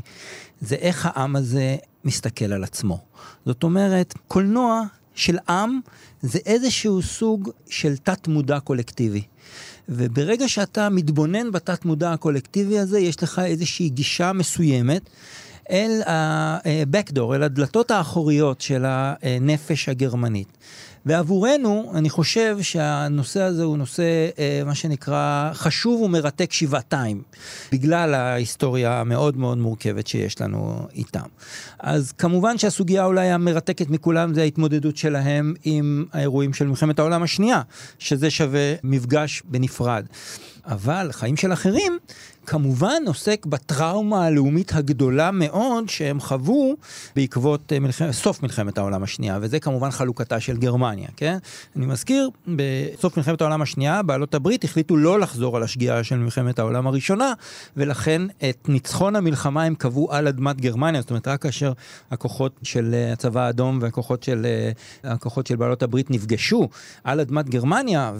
זה 0.61 0.75
איך 0.75 1.05
העם 1.05 1.35
הזה 1.35 1.77
מסתכל 2.05 2.53
על 2.53 2.63
עצמו. 2.63 2.99
זאת 3.45 3.63
אומרת, 3.63 4.13
קולנוע 4.27 4.83
של 5.15 5.37
עם 5.49 5.79
זה 6.21 6.39
איזשהו 6.45 7.01
סוג 7.01 7.49
של 7.69 7.97
תת-מודע 7.97 8.59
קולקטיבי. 8.59 9.21
וברגע 9.89 10.47
שאתה 10.47 10.89
מתבונן 10.89 11.51
בתת 11.51 11.85
מודע 11.85 12.13
הקולקטיבי 12.13 12.79
הזה, 12.79 12.99
יש 12.99 13.23
לך 13.23 13.41
איזושהי 13.45 13.89
גישה 13.89 14.33
מסוימת 14.33 15.01
אל 15.71 16.01
ה-backdoor, 16.05 17.35
אל 17.35 17.43
הדלתות 17.43 17.91
האחוריות 17.91 18.61
של 18.61 18.85
הנפש 18.87 19.89
הגרמנית. 19.89 20.47
ועבורנו, 21.05 21.91
אני 21.95 22.09
חושב 22.09 22.57
שהנושא 22.61 23.41
הזה 23.41 23.63
הוא 23.63 23.77
נושא, 23.77 24.03
אה, 24.39 24.61
מה 24.65 24.75
שנקרא, 24.75 25.51
חשוב 25.53 26.01
ומרתק 26.01 26.53
שבעתיים, 26.53 27.21
בגלל 27.71 28.13
ההיסטוריה 28.13 28.99
המאוד 28.99 29.37
מאוד 29.37 29.57
מורכבת 29.57 30.07
שיש 30.07 30.41
לנו 30.41 30.87
איתם. 30.95 31.27
אז 31.79 32.11
כמובן 32.11 32.57
שהסוגיה 32.57 33.05
אולי 33.05 33.27
המרתקת 33.27 33.89
מכולם 33.89 34.33
זה 34.33 34.41
ההתמודדות 34.41 34.97
שלהם 34.97 35.53
עם 35.63 36.05
האירועים 36.13 36.53
של 36.53 36.67
מלחמת 36.67 36.99
העולם 36.99 37.23
השנייה, 37.23 37.61
שזה 37.99 38.29
שווה 38.29 38.73
מפגש 38.83 39.41
בנפרד. 39.45 40.05
אבל 40.65 41.09
חיים 41.11 41.37
של 41.37 41.53
אחרים, 41.53 41.97
כמובן 42.49 43.03
עוסק 43.07 43.45
בטראומה 43.45 44.25
הלאומית 44.25 44.73
הגדולה 44.73 45.31
מאוד 45.31 45.89
שהם 45.89 46.19
חוו 46.19 46.75
בעקבות 47.15 47.73
אה, 47.73 47.79
מלח... 47.79 48.11
סוף 48.11 48.43
מלחמת 48.43 48.77
העולם 48.77 49.03
השנייה, 49.03 49.37
וזה 49.41 49.59
כמובן 49.59 49.91
חלוקתה 49.91 50.39
של 50.39 50.57
גרמניה, 50.57 51.07
כן? 51.17 51.37
אני 51.75 51.85
מזכיר, 51.85 52.29
בסוף 52.47 53.17
מלחמת 53.17 53.41
העולם 53.41 53.61
השנייה, 53.61 54.03
בעלות 54.03 54.35
הברית 54.35 54.63
החליטו 54.63 54.97
לא 54.97 55.19
לחזור 55.19 55.57
על 55.57 55.63
השגיאה 55.63 56.03
של 56.03 56.17
מלחמת 56.17 56.59
העולם 56.59 56.87
הראשונה, 56.87 57.33
ולכן 57.77 58.21
את 58.49 58.69
ניצחון 58.69 59.15
המלחמה 59.15 59.63
הם 59.63 59.75
קבעו 59.75 60.13
על 60.13 60.27
אדמת 60.27 60.61
גרמניה, 60.61 61.01
זאת 61.01 61.09
אומרת, 61.09 61.27
רק 61.27 61.41
כאשר 61.41 61.73
הכוחות 62.11 62.59
של 62.63 62.93
אה, 62.93 63.13
הצבא 63.13 63.41
האדום 63.41 63.79
והכוחות 63.81 64.23
של, 64.23 64.45
אה, 64.45 65.11
הכוחות 65.13 65.47
של 65.47 65.55
בעלות 65.55 65.83
הברית 65.83 66.11
נפגשו 66.11 66.69
על 67.03 67.19
אדמת 67.19 67.49
גרמניה 67.49 68.13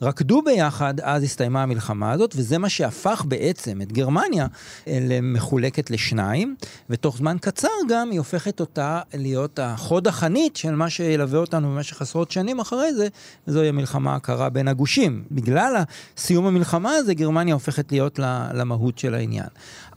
ורקדו 0.00 0.42
ביחד, 0.42 1.00
אז 1.00 1.22
הסתיימה 1.22 1.62
המלחמה 1.62 2.12
הזאת, 2.12 2.34
וזה 2.36 2.58
מה 2.58 2.68
שהפך 2.68 3.24
בעצם 3.28 3.49
את 3.58 3.92
גרמניה 3.92 4.46
אה, 4.88 4.98
למחולקת 5.02 5.90
לשניים, 5.90 6.56
ותוך 6.90 7.16
זמן 7.16 7.36
קצר 7.40 7.68
גם 7.88 8.10
היא 8.10 8.18
הופכת 8.18 8.60
אותה 8.60 9.00
להיות 9.14 9.58
החוד 9.58 10.08
החנית 10.08 10.56
של 10.56 10.74
מה 10.74 10.90
שילווה 10.90 11.38
אותנו 11.38 11.74
במשך 11.74 12.02
עשרות 12.02 12.30
שנים 12.30 12.60
אחרי 12.60 12.94
זה, 12.94 13.08
וזוהי 13.48 13.68
המלחמה 13.68 14.14
הקרה 14.14 14.48
בין 14.48 14.68
הגושים. 14.68 15.24
בגלל 15.30 15.82
סיום 16.16 16.46
המלחמה 16.46 16.90
הזה, 16.90 17.14
גרמניה 17.14 17.54
הופכת 17.54 17.92
להיות 17.92 18.18
למהות 18.54 18.98
של 18.98 19.14
העניין. 19.14 19.48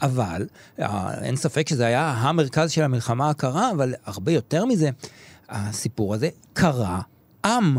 אבל, 0.02 0.46
אה, 0.80 1.14
אין 1.22 1.36
ספק 1.36 1.68
שזה 1.70 1.86
היה 1.86 2.10
המרכז 2.12 2.72
של 2.72 2.84
המלחמה 2.84 3.30
הקרה, 3.30 3.72
אבל 3.72 3.94
הרבה 4.06 4.32
יותר 4.32 4.66
מזה, 4.66 4.90
הסיפור 5.50 6.14
הזה 6.14 6.30
קרה 6.54 7.02
עם. 7.46 7.78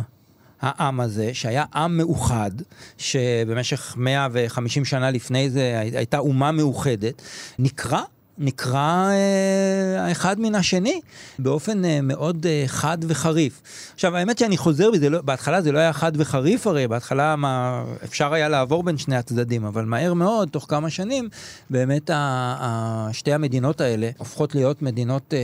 העם 0.64 1.00
הזה, 1.00 1.30
שהיה 1.34 1.64
עם 1.74 1.96
מאוחד, 1.96 2.50
שבמשך 2.98 3.94
150 3.96 4.84
שנה 4.84 5.10
לפני 5.10 5.50
זה 5.50 5.80
הייתה 5.94 6.18
אומה 6.18 6.52
מאוחדת, 6.52 7.22
נקרא 7.58 8.00
נקרע 8.38 9.08
אה, 9.10 10.06
האחד 10.06 10.40
מן 10.40 10.54
השני 10.54 11.00
באופן 11.38 11.84
אה, 11.84 12.00
מאוד 12.02 12.46
אה, 12.46 12.64
חד 12.66 12.98
וחריף. 13.08 13.62
עכשיו, 13.94 14.16
האמת 14.16 14.38
שאני 14.38 14.56
חוזר 14.56 14.90
בי, 14.90 15.08
לא, 15.10 15.22
בהתחלה 15.22 15.62
זה 15.62 15.72
לא 15.72 15.78
היה 15.78 15.92
חד 15.92 16.12
וחריף 16.16 16.66
הרי, 16.66 16.88
בהתחלה 16.88 17.36
מה, 17.36 17.84
אפשר 18.04 18.34
היה 18.34 18.48
לעבור 18.48 18.82
בין 18.82 18.98
שני 18.98 19.16
הצדדים, 19.16 19.64
אבל 19.64 19.84
מהר 19.84 20.14
מאוד, 20.14 20.48
תוך 20.48 20.66
כמה 20.68 20.90
שנים, 20.90 21.28
באמת 21.70 22.10
ה, 22.10 22.16
ה, 22.60 23.08
שתי 23.12 23.32
המדינות 23.32 23.80
האלה 23.80 24.10
הופכות 24.18 24.54
להיות 24.54 24.82
מדינות 24.82 25.34
אה, 25.34 25.38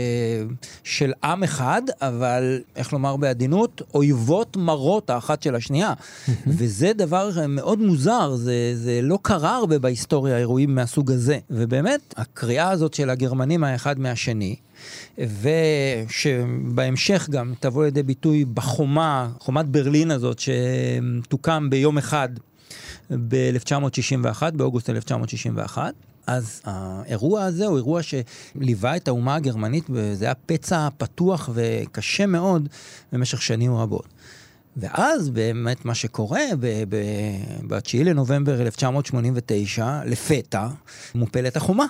של 0.84 1.12
עם 1.24 1.42
אחד, 1.42 1.82
אבל, 2.00 2.60
איך 2.76 2.92
לומר 2.92 3.16
בעדינות, 3.16 3.82
אויבות 3.94 4.56
מרות 4.56 5.10
האחת 5.10 5.42
של 5.42 5.54
השנייה. 5.54 5.92
וזה 6.46 6.92
דבר 6.96 7.30
מאוד 7.48 7.78
מוזר, 7.78 8.34
זה, 8.34 8.72
זה 8.74 9.00
לא 9.02 9.18
קרה 9.22 9.56
הרבה 9.56 9.78
בהיסטוריה, 9.78 10.38
אירועים 10.38 10.74
מהסוג 10.74 11.12
הזה. 11.12 11.38
ובאמת, 11.50 12.14
הקריאה 12.16 12.70
הזאת 12.80 12.94
של 12.94 13.10
הגרמנים 13.10 13.64
האחד 13.64 13.98
מהשני, 13.98 14.56
ושבהמשך 16.08 17.28
גם 17.30 17.54
תבוא 17.60 17.84
לידי 17.84 18.02
ביטוי 18.02 18.44
בחומה, 18.44 19.30
חומת 19.38 19.66
ברלין 19.66 20.10
הזאת, 20.10 20.40
שתוקם 20.40 21.70
ביום 21.70 21.98
אחד 21.98 22.28
ב-1961, 23.10 24.42
באוגוסט 24.54 24.90
1961. 24.90 25.94
אז 26.26 26.62
האירוע 26.64 27.44
הזה 27.44 27.66
הוא 27.66 27.76
אירוע 27.76 28.00
שליווה 28.02 28.96
את 28.96 29.08
האומה 29.08 29.34
הגרמנית, 29.34 29.84
וזה 29.90 30.24
היה 30.24 30.34
פצע 30.34 30.88
פתוח 30.98 31.50
וקשה 31.54 32.26
מאוד 32.26 32.68
במשך 33.12 33.42
שנים 33.42 33.74
רבות. 33.74 34.06
ואז 34.76 35.30
באמת 35.30 35.84
מה 35.84 35.94
שקורה, 35.94 36.40
ב-9 37.68 38.04
לנובמבר 38.04 38.60
1989, 38.60 40.00
לפתע, 40.06 40.68
מופלת 41.14 41.56
החומה. 41.56 41.86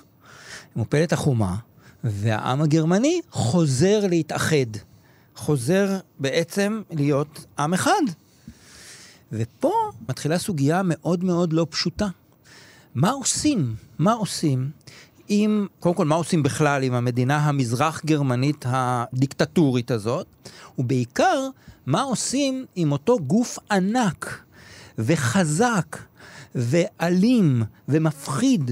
מופלת 0.77 1.12
החומה, 1.12 1.57
והעם 2.05 2.62
הגרמני 2.62 3.21
חוזר 3.31 4.07
להתאחד. 4.09 4.77
חוזר 5.37 5.99
בעצם 6.19 6.83
להיות 6.91 7.45
עם 7.59 7.75
אחד. 7.75 8.03
ופה 9.33 9.73
מתחילה 10.09 10.39
סוגיה 10.39 10.83
מאוד 10.85 11.25
מאוד 11.25 11.53
לא 11.53 11.67
פשוטה. 11.71 12.09
מה 12.95 13.11
עושים? 13.11 13.75
מה 13.99 14.12
עושים 14.12 14.71
עם, 15.29 15.67
קודם 15.81 15.95
כל, 15.95 16.05
מה 16.05 16.15
עושים 16.15 16.43
בכלל 16.43 16.83
עם 16.83 16.95
המדינה 16.95 17.37
המזרח 17.37 18.05
גרמנית 18.05 18.65
הדיקטטורית 18.69 19.91
הזאת, 19.91 20.27
ובעיקר, 20.79 21.49
מה 21.87 22.03
עושים 22.03 22.67
עם 22.77 22.93
אותו 22.93 23.19
גוף 23.19 23.59
ענק 23.71 24.43
וחזק 24.99 25.97
ואלים 26.54 27.62
ומפחיד, 27.88 28.71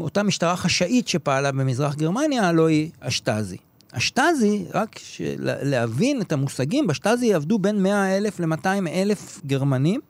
אותה 0.00 0.22
משטרה 0.22 0.56
חשאית 0.56 1.08
שפעלה 1.08 1.52
במזרח 1.52 1.94
גרמניה, 1.94 2.48
הלוא 2.48 2.68
היא 2.68 2.90
השטאזי. 3.02 3.56
השטאזי, 3.92 4.64
רק 4.74 5.00
להבין 5.62 6.20
את 6.20 6.32
המושגים, 6.32 6.86
בשטאזי 6.86 7.34
עבדו 7.34 7.58
בין 7.58 7.82
100 7.82 8.16
אלף 8.16 8.40
ל-200 8.40 8.88
אלף 8.88 9.40
גרמנים, 9.46 10.00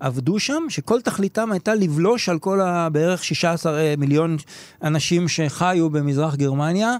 עבדו 0.00 0.38
שם, 0.38 0.62
שכל 0.68 1.00
תכליתם 1.00 1.52
הייתה 1.52 1.74
לבלוש 1.74 2.28
על 2.28 2.38
כל 2.38 2.60
הבערך 2.60 3.24
16 3.24 3.78
אה, 3.78 3.94
מיליון 3.98 4.36
אנשים 4.82 5.28
שחיו 5.28 5.90
במזרח 5.90 6.34
גרמניה. 6.34 6.96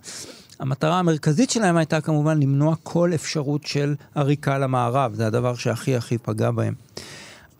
המטרה 0.61 0.99
המרכזית 0.99 1.50
שלהם 1.50 1.76
הייתה 1.76 2.00
כמובן 2.00 2.42
למנוע 2.42 2.75
כל 2.83 3.11
אפשרות 3.14 3.66
של 3.66 3.95
עריקה 4.14 4.59
למערב, 4.59 5.14
זה 5.14 5.26
הדבר 5.26 5.54
שהכי 5.54 5.97
הכי 5.97 6.19
פגע 6.19 6.50
בהם. 6.50 6.75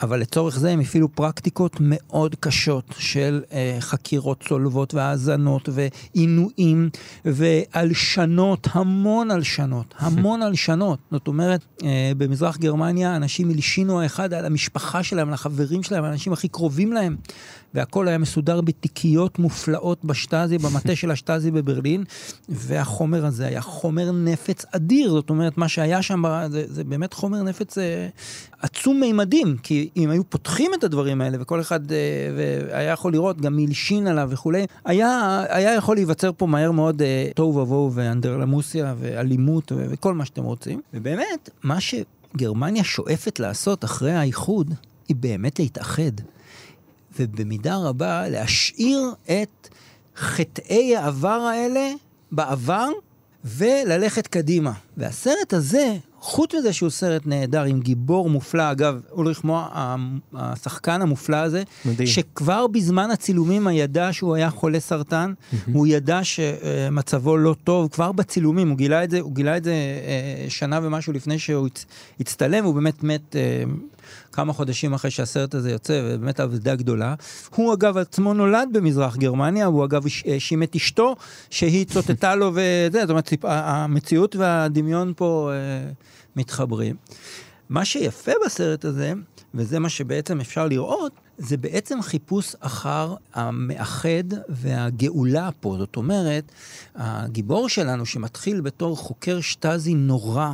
אבל 0.03 0.21
לצורך 0.21 0.59
זה 0.59 0.71
הם 0.71 0.81
הפעילו 0.81 1.09
פרקטיקות 1.09 1.77
מאוד 1.81 2.35
קשות 2.41 2.85
של 2.99 3.43
אה, 3.53 3.77
חקירות 3.81 4.45
צולבות 4.49 4.95
והאזנות 4.95 5.69
ועינויים 5.73 6.91
והלשנות, 7.25 8.69
המון 8.73 9.31
הלשנות, 9.31 9.95
המון 9.99 10.43
הלשנות. 10.43 10.99
זאת 11.11 11.29
אומרת, 11.29 11.65
אה, 11.85 12.13
במזרח 12.17 12.57
גרמניה 12.57 13.17
אנשים 13.17 13.51
הלשינו 13.51 14.01
האחד 14.01 14.33
על 14.33 14.47
המשפחה 14.47 15.03
שלהם, 15.03 15.29
על 15.29 15.35
החברים 15.35 15.83
שלהם, 15.83 16.05
על 16.05 16.11
האנשים 16.11 16.33
הכי 16.33 16.49
קרובים 16.49 16.93
להם. 16.93 17.17
והכל 17.75 18.09
היה 18.09 18.19
מסודר 18.19 18.61
בתיקיות 18.61 19.39
מופלאות 19.39 20.05
בשטאזי, 20.05 20.59
במטה 20.59 20.97
של 20.97 21.11
השטאזי 21.11 21.51
בברלין, 21.51 22.05
והחומר 22.49 23.27
הזה 23.27 23.47
היה 23.47 23.61
חומר 23.61 24.13
נפץ 24.13 24.65
אדיר, 24.73 25.11
זאת 25.11 25.31
אומרת, 25.31 25.59
מה 25.59 25.69
שהיה 25.69 26.03
שם, 26.03 26.23
זה, 26.51 26.65
זה 26.67 26.85
באמת 26.85 27.13
חומר 27.13 27.43
נפץ 27.43 27.79
אה, 27.79 28.09
עצום 28.61 29.01
מימדים, 29.01 29.57
כי 29.63 29.89
אם 29.97 30.11
היו 30.11 30.31
פותחים 30.31 30.71
את 30.75 30.85
הדברים 30.85 31.21
האלה, 31.21 31.37
וכל 31.41 31.61
אחד 31.61 31.93
אה, 31.93 31.97
היה 32.79 32.93
יכול 32.93 33.13
לראות, 33.13 33.41
גם 33.41 33.57
מלשין 33.57 34.07
עליו 34.07 34.29
וכולי, 34.31 34.67
היה, 34.85 35.43
היה 35.49 35.75
יכול 35.75 35.97
להיווצר 35.97 36.31
פה 36.37 36.47
מהר 36.47 36.71
מאוד 36.71 37.03
אה, 37.03 37.29
תוהו 37.35 37.57
ובוהו 37.57 37.93
ואנדרלמוסיה 37.95 38.95
ואלימות 38.99 39.73
וכל 39.77 40.15
מה 40.15 40.25
שאתם 40.25 40.43
רוצים. 40.43 40.81
ובאמת, 40.95 41.51
מה 41.63 41.79
שגרמניה 41.81 42.85
שואפת 42.85 43.41
לעשות 43.41 43.85
אחרי 43.85 44.13
האיחוד, 44.13 44.75
היא 45.09 45.17
באמת 45.17 45.59
להתאחד. 45.59 46.13
ובמידה 47.19 47.77
רבה 47.77 48.29
להשאיר 48.29 49.01
את 49.25 49.69
חטאי 50.17 50.97
העבר 50.97 51.29
האלה 51.29 51.93
בעבר 52.33 52.89
וללכת 53.45 54.27
קדימה. 54.27 54.73
והסרט 54.97 55.53
הזה, 55.53 55.97
חוץ 56.21 56.55
מזה 56.55 56.73
שהוא 56.73 56.91
סרט 56.91 57.23
נהדר 57.27 57.63
עם 57.63 57.81
גיבור 57.81 58.31
מופלא, 58.31 58.71
אגב, 58.73 59.01
אולריך 59.11 59.45
מוע, 59.45 59.69
השחקן 60.35 61.03
המופלא 61.03 61.37
הזה, 61.37 61.63
מדהים. 61.85 62.09
שכבר 62.09 62.67
בזמן 62.67 63.11
הצילומים 63.11 63.69
ידע 63.73 64.09
שהוא 64.13 64.35
היה 64.35 64.51
חולה 64.51 64.81
סרטן. 64.81 65.33
הוא 65.73 65.87
ידע 65.87 66.21
שמצבו 66.23 67.37
לא 67.37 67.55
טוב, 67.65 67.89
כבר 67.89 68.13
בצילומים, 68.13 68.69
הוא 68.69 68.77
גילה 68.77 69.05
את 69.05 69.11
זה, 69.11 69.21
הוא 69.21 69.35
גילה 69.35 69.57
את 69.57 69.65
זה 69.65 69.73
אה, 69.73 70.51
שנה 70.51 70.81
ומשהו 70.83 71.13
לפני 71.13 71.39
שהוא 71.39 71.69
הצטלם, 72.21 72.65
הוא 72.65 72.75
באמת 72.75 73.03
מת 73.03 73.37
אה, 73.37 73.63
כמה 74.33 74.53
חודשים 74.53 74.95
אחרי 74.95 75.11
שהסרט 75.11 75.55
הזה 75.55 75.71
יוצא, 75.71 76.03
ובאמת 76.05 76.41
אבדה 76.41 76.75
גדולה. 76.75 77.15
הוא 77.55 77.75
אגב 77.75 77.97
עצמו 77.97 78.35
נולד 78.35 78.69
במזרח 78.73 79.17
גרמניה, 79.17 79.67
הוא 79.67 79.85
אגב 79.85 80.05
האשים 80.27 80.63
את 80.63 80.77
אשתו, 80.77 81.17
שהיא 81.51 81.87
צוטטה 81.87 82.35
לו 82.35 82.51
וזה, 82.55 83.01
זאת 83.01 83.11
אומרת, 83.11 83.33
המציאות 83.43 84.37
והדמיון 84.37 85.13
פה 85.17 85.51
אה, 85.53 85.91
מתחברים. 86.37 86.97
מה 87.69 87.85
שיפה 87.85 88.33
בסרט 88.47 88.85
הזה, 88.85 89.13
וזה 89.55 89.79
מה 89.79 89.89
שבעצם 89.89 90.41
אפשר 90.41 90.67
לראות, 90.67 91.13
זה 91.39 91.57
בעצם 91.57 92.03
חיפוש 92.03 92.55
אחר 92.61 93.15
המאחד 93.35 94.25
והגאולה 94.49 95.49
פה. 95.61 95.77
זאת 95.79 95.97
אומרת, 95.97 96.53
הגיבור 96.95 97.69
שלנו 97.69 98.07
שמתחיל 98.07 98.61
בתור 98.61 98.97
חוקר 98.97 99.41
שטאזי 99.41 99.95
נורא, 99.95 100.53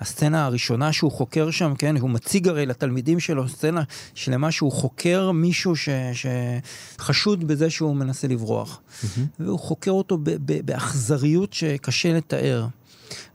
הסצנה 0.00 0.44
הראשונה 0.44 0.92
שהוא 0.92 1.12
חוקר 1.12 1.50
שם, 1.50 1.74
כן, 1.78 1.96
הוא 1.96 2.10
מציג 2.10 2.48
הרי 2.48 2.66
לתלמידים 2.66 3.20
שלו 3.20 3.48
סצנה 3.48 3.82
שלמה 4.14 4.50
שהוא 4.50 4.72
חוקר 4.72 5.32
מישהו 5.32 5.76
ש, 5.76 5.88
שחשוד 6.12 7.48
בזה 7.48 7.70
שהוא 7.70 7.96
מנסה 7.96 8.28
לברוח. 8.28 8.80
Mm-hmm. 8.80 9.06
והוא 9.40 9.58
חוקר 9.58 9.90
אותו 9.90 10.18
באכזריות 10.64 11.52
שקשה 11.52 12.12
לתאר. 12.12 12.66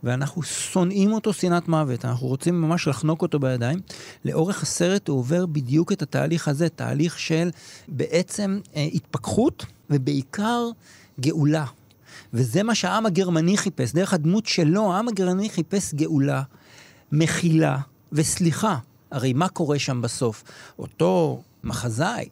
ואנחנו 0.03 0.43
שונאים 0.43 1.13
אותו 1.13 1.33
שנאת 1.33 1.67
מוות, 1.67 2.05
אנחנו 2.05 2.27
רוצים 2.27 2.61
ממש 2.61 2.87
לחנוק 2.87 3.21
אותו 3.21 3.39
בידיים. 3.39 3.79
לאורך 4.25 4.63
הסרט 4.63 5.07
הוא 5.07 5.19
עובר 5.19 5.45
בדיוק 5.45 5.91
את 5.91 6.01
התהליך 6.01 6.47
הזה, 6.47 6.69
תהליך 6.69 7.19
של 7.19 7.49
בעצם 7.87 8.59
אה, 8.75 8.87
התפכחות 8.93 9.65
ובעיקר 9.89 10.69
גאולה. 11.19 11.65
וזה 12.33 12.63
מה 12.63 12.75
שהעם 12.75 13.05
הגרמני 13.05 13.57
חיפש. 13.57 13.91
דרך 13.93 14.13
הדמות 14.13 14.45
שלו, 14.45 14.93
העם 14.93 15.07
הגרמני 15.07 15.49
חיפש 15.49 15.93
גאולה, 15.93 16.41
מחילה 17.11 17.77
וסליחה. 18.11 18.77
הרי 19.11 19.33
מה 19.33 19.49
קורה 19.49 19.79
שם 19.79 20.01
בסוף? 20.01 20.43
אותו 20.79 21.41
מחזאי, 21.63 22.29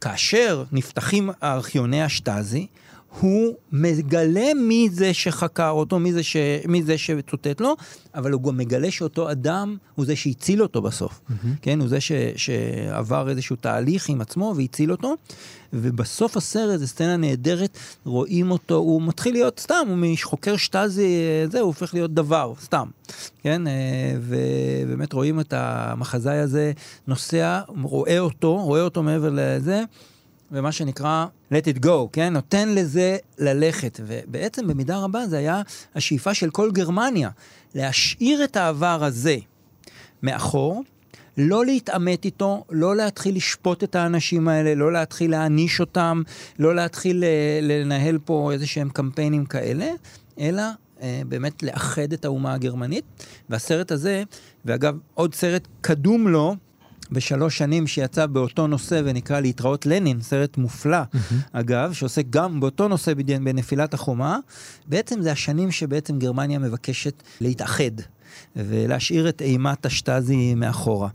כאשר 0.00 0.64
נפתחים 0.72 1.30
ארכיוני 1.42 2.02
השטאזי, 2.02 2.66
הוא 3.18 3.54
מגלה 3.72 4.54
מי 4.54 4.88
זה 4.92 5.14
שחקר 5.14 5.70
אותו, 5.70 5.98
מי 5.98 6.12
זה, 6.12 6.22
ש... 6.22 6.36
מי 6.68 6.82
זה 6.82 6.98
שצוטט 6.98 7.60
לו, 7.60 7.76
אבל 8.14 8.32
הוא 8.32 8.42
גם 8.42 8.56
מגלה 8.56 8.90
שאותו 8.90 9.30
אדם 9.30 9.76
הוא 9.94 10.06
זה 10.06 10.16
שהציל 10.16 10.62
אותו 10.62 10.82
בסוף. 10.82 11.20
Mm-hmm. 11.20 11.46
כן, 11.62 11.80
הוא 11.80 11.88
זה 11.88 12.00
ש... 12.00 12.12
שעבר 12.36 13.30
איזשהו 13.30 13.56
תהליך 13.56 14.08
עם 14.08 14.20
עצמו 14.20 14.54
והציל 14.56 14.90
אותו, 14.92 15.14
ובסוף 15.72 16.36
הסרט, 16.36 16.80
זו 16.80 16.86
סצנה 16.86 17.16
נהדרת, 17.16 17.78
רואים 18.04 18.50
אותו, 18.50 18.74
הוא 18.74 19.02
מתחיל 19.02 19.32
להיות 19.32 19.60
סתם, 19.60 19.84
הוא 19.88 19.96
מחוקר 20.00 20.56
שטאזי, 20.56 21.16
זה, 21.50 21.60
הוא 21.60 21.66
הופך 21.66 21.94
להיות 21.94 22.14
דבר, 22.14 22.52
סתם. 22.62 22.88
כן, 23.42 23.66
אה, 23.66 23.72
ובאמת 24.20 25.12
רואים 25.12 25.40
את 25.40 25.52
המחזאי 25.56 26.38
הזה 26.38 26.72
נוסע, 27.06 27.60
רואה 27.82 28.18
אותו, 28.18 28.56
רואה 28.56 28.82
אותו 28.82 29.02
מעבר 29.02 29.30
לזה. 29.32 29.82
ומה 30.52 30.72
שנקרא 30.72 31.26
let 31.52 31.76
it 31.76 31.84
go, 31.84 32.08
כן? 32.12 32.32
נותן 32.32 32.68
לזה 32.68 33.16
ללכת. 33.38 34.00
ובעצם 34.06 34.66
במידה 34.66 34.98
רבה 34.98 35.26
זה 35.26 35.38
היה 35.38 35.62
השאיפה 35.94 36.34
של 36.34 36.50
כל 36.50 36.70
גרמניה, 36.72 37.30
להשאיר 37.74 38.44
את 38.44 38.56
העבר 38.56 39.04
הזה 39.04 39.36
מאחור, 40.22 40.82
לא 41.36 41.66
להתעמת 41.66 42.24
איתו, 42.24 42.64
לא 42.70 42.96
להתחיל 42.96 43.36
לשפוט 43.36 43.84
את 43.84 43.94
האנשים 43.94 44.48
האלה, 44.48 44.74
לא 44.74 44.92
להתחיל 44.92 45.30
להעניש 45.30 45.80
אותם, 45.80 46.22
לא 46.58 46.74
להתחיל 46.74 47.24
אה, 47.24 47.58
לנהל 47.62 48.18
פה 48.24 48.52
איזה 48.52 48.66
שהם 48.66 48.88
קמפיינים 48.88 49.46
כאלה, 49.46 49.88
אלא 50.40 50.62
אה, 51.02 51.22
באמת 51.28 51.62
לאחד 51.62 52.12
את 52.12 52.24
האומה 52.24 52.54
הגרמנית. 52.54 53.04
והסרט 53.50 53.92
הזה, 53.92 54.22
ואגב, 54.64 54.96
עוד 55.14 55.34
סרט 55.34 55.68
קדום 55.80 56.28
לו, 56.28 56.56
בשלוש 57.12 57.58
שנים 57.58 57.86
שיצא 57.86 58.26
באותו 58.26 58.66
נושא 58.66 59.00
ונקרא 59.04 59.40
להתראות 59.40 59.86
לנין, 59.86 60.20
סרט 60.20 60.56
מופלא. 60.56 60.98
אגב, 61.52 61.92
שעוסק 61.92 62.24
גם 62.30 62.60
באותו 62.60 62.88
נושא 62.88 63.12
בנפילת 63.14 63.94
החומה. 63.94 64.38
בעצם 64.86 65.22
זה 65.22 65.32
השנים 65.32 65.70
שבעצם 65.70 66.18
גרמניה 66.18 66.58
מבקשת 66.58 67.22
להתאחד 67.40 67.90
ולהשאיר 68.56 69.28
את 69.28 69.42
אימת 69.42 69.86
השטאזי 69.86 70.54
מאחורה. 70.54 71.08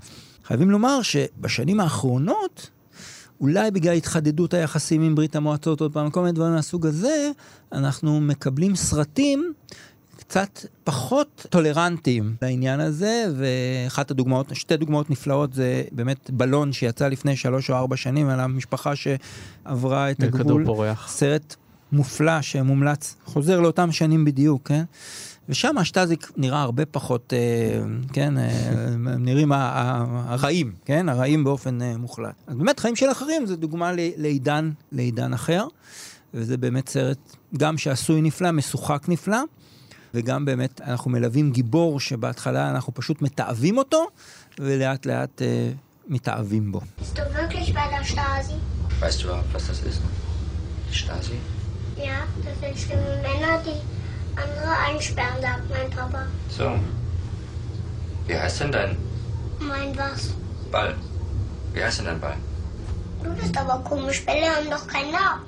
חייבים 0.44 0.70
לומר 0.70 1.02
שבשנים 1.02 1.80
האחרונות, 1.80 2.70
אולי 3.42 3.72
בגלל 3.72 3.94
התחדדות 3.94 4.54
היחסים 4.54 5.02
עם 5.02 5.16
ברית 5.16 5.36
המועצות, 5.36 5.82
עוד 5.82 5.94
פעם, 5.94 6.10
כל 6.10 6.22
מיני 6.22 6.32
דברים 6.32 6.54
מהסוג 6.54 6.86
הזה, 6.86 7.32
אנחנו 7.72 8.22
מקבלים 8.22 8.76
סרטים 8.76 9.54
קצת 10.28 10.66
פחות 10.84 11.46
טולרנטיים 11.50 12.36
לעניין 12.42 12.80
הזה, 12.80 13.26
ואחת 13.38 14.12
הדוגמאות, 14.12 14.56
שתי 14.56 14.78
דוגמאות 14.78 15.10
נפלאות 15.10 15.54
זה 15.54 15.84
באמת 15.92 16.30
בלון 16.30 16.74
שיצא 16.74 17.08
לפני 17.08 17.36
שלוש 17.36 17.70
או 17.70 17.76
ארבע 17.76 17.98
שנים 17.98 18.30
על 18.30 18.40
המשפחה 18.40 18.94
שעברה 18.96 20.12
את 20.12 20.24
הגבול. 20.24 20.66
פורח. 20.66 21.08
סרט 21.10 21.56
מופלא 21.92 22.42
שמומלץ, 22.42 23.16
חוזר 23.26 23.60
לאותם 23.60 23.92
שנים 23.92 24.26
בדיוק, 24.26 24.68
כן? 24.68 24.84
ושם 25.50 25.78
השטאזיק 25.78 26.32
נראה 26.38 26.62
הרבה 26.62 26.86
פחות, 26.86 27.34
אה, 27.34 27.86
כן, 28.14 28.38
אה, 28.38 28.96
נראים 28.98 29.52
הרעים, 29.52 30.74
כן, 30.86 31.10
הרעים 31.10 31.44
באופן 31.44 31.82
אה, 31.82 31.98
מוחלט. 31.98 32.36
אז 32.48 32.56
באמת 32.56 32.80
חיים 32.80 32.96
של 32.96 33.12
אחרים 33.12 33.46
זה 33.46 33.56
דוגמה 33.56 33.92
לעידן, 34.18 34.72
לעידן 34.92 35.34
אחר, 35.34 35.68
וזה 36.34 36.58
באמת 36.58 36.90
סרט 36.90 37.18
גם 37.58 37.78
שעשוי 37.78 38.22
נפלא, 38.22 38.52
משוחק 38.52 39.06
נפלא. 39.08 39.38
וגם 40.15 40.45
באמת 40.45 40.81
אנחנו 40.81 41.11
מלווים 41.11 41.53
גיבור 41.53 42.01
שבהתחלה 42.01 42.71
אנחנו 42.71 42.95
פשוט 42.95 43.23
מתעבים 43.23 43.79
אותו, 43.79 44.07
ולאט 44.59 45.07
לאט 45.07 45.43
אה, 45.43 45.71
מתאהבים 46.09 46.73
בו. 46.73 46.81
Bist 46.81 47.19
du 47.19 47.23
wirklich 47.35 47.75
bei 47.75 47.87
der 47.95 48.05
Stasi? 48.05 48.55
Weißt 49.01 49.23
du 49.23 49.29
überhaupt, 49.29 49.55
was 49.55 49.67
das 49.69 49.81
ist? 49.91 50.01
Die 50.91 50.95
Stasi? 50.95 51.39
Ja, 51.97 52.19
das 52.45 52.57
sind 52.61 52.77
schlimme 52.83 53.17
Männer, 53.27 53.55
die 53.67 53.79
andere 54.43 54.73
einsperren, 54.89 55.41
sagt 55.41 55.71
mein 55.71 55.91
Papa. 55.91 56.23
So. 56.59 56.69
Wie 58.27 58.37
heißt 58.43 58.61
denn 58.61 58.73
dein 58.73 58.97
Mein 59.61 59.97
was? 59.97 60.21
Ball? 60.73 60.95
Wie 61.75 61.83
heißt 61.85 61.99
denn 61.99 62.07
dein 62.07 62.21
Ball? 62.21 62.37
Du 63.25 63.31
bist 63.41 63.57
aber 63.57 63.77
komisch, 63.91 64.25
Bälle 64.27 64.47
haben 64.55 64.71
doch 64.71 64.87
keinen 64.87 65.13
Namen. 65.13 65.43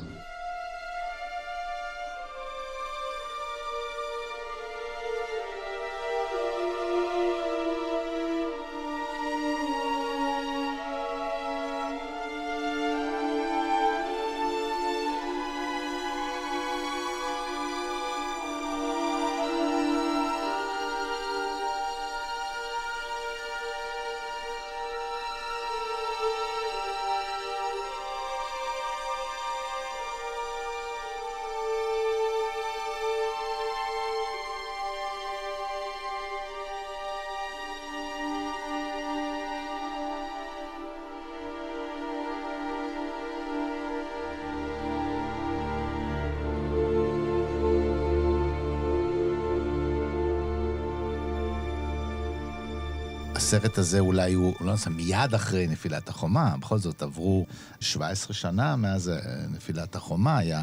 הסרט 53.58 53.78
הזה 53.78 54.00
אולי 54.00 54.34
הוא, 54.34 54.54
לא 54.62 54.72
יודע, 54.72 54.90
מיד 54.90 55.34
אחרי 55.34 55.68
נפילת 55.68 56.10
החומה, 56.10 56.56
בכל 56.60 56.78
זאת 56.78 57.02
עברו 57.02 57.46
17 57.80 58.34
שנה 58.34 58.76
מאז 58.76 59.10
אה, 59.10 59.16
נפילת 59.50 59.96
החומה, 59.96 60.38
היה, 60.38 60.62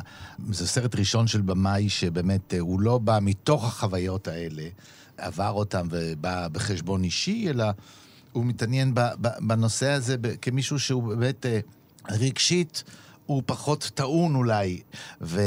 זה 0.51 0.67
סרט 0.67 0.95
ראשון 0.95 1.27
של 1.27 1.41
במאי 1.41 1.89
שבאמת 1.89 2.55
אה, 2.55 2.61
הוא 2.61 2.81
לא 2.81 2.99
בא 2.99 3.19
מתוך 3.23 3.65
החוויות 3.65 4.29
האלה, 4.29 4.63
עבר 5.17 5.51
אותם 5.51 5.87
ובא 5.91 6.49
בחשבון 6.49 7.05
אישי, 7.05 7.47
אלא 7.51 7.65
הוא 8.33 8.45
מתעניין 8.45 8.95
בנושא 9.19 9.91
הזה 9.91 10.17
כמישהו 10.43 10.79
שהוא 10.79 11.03
באמת 11.03 11.47
אה, 11.47 11.61
רגשית, 12.11 12.85
הוא 13.27 13.43
פחות 13.47 13.91
טעון 13.95 14.35
אולי, 14.35 14.81
ו... 15.21 15.41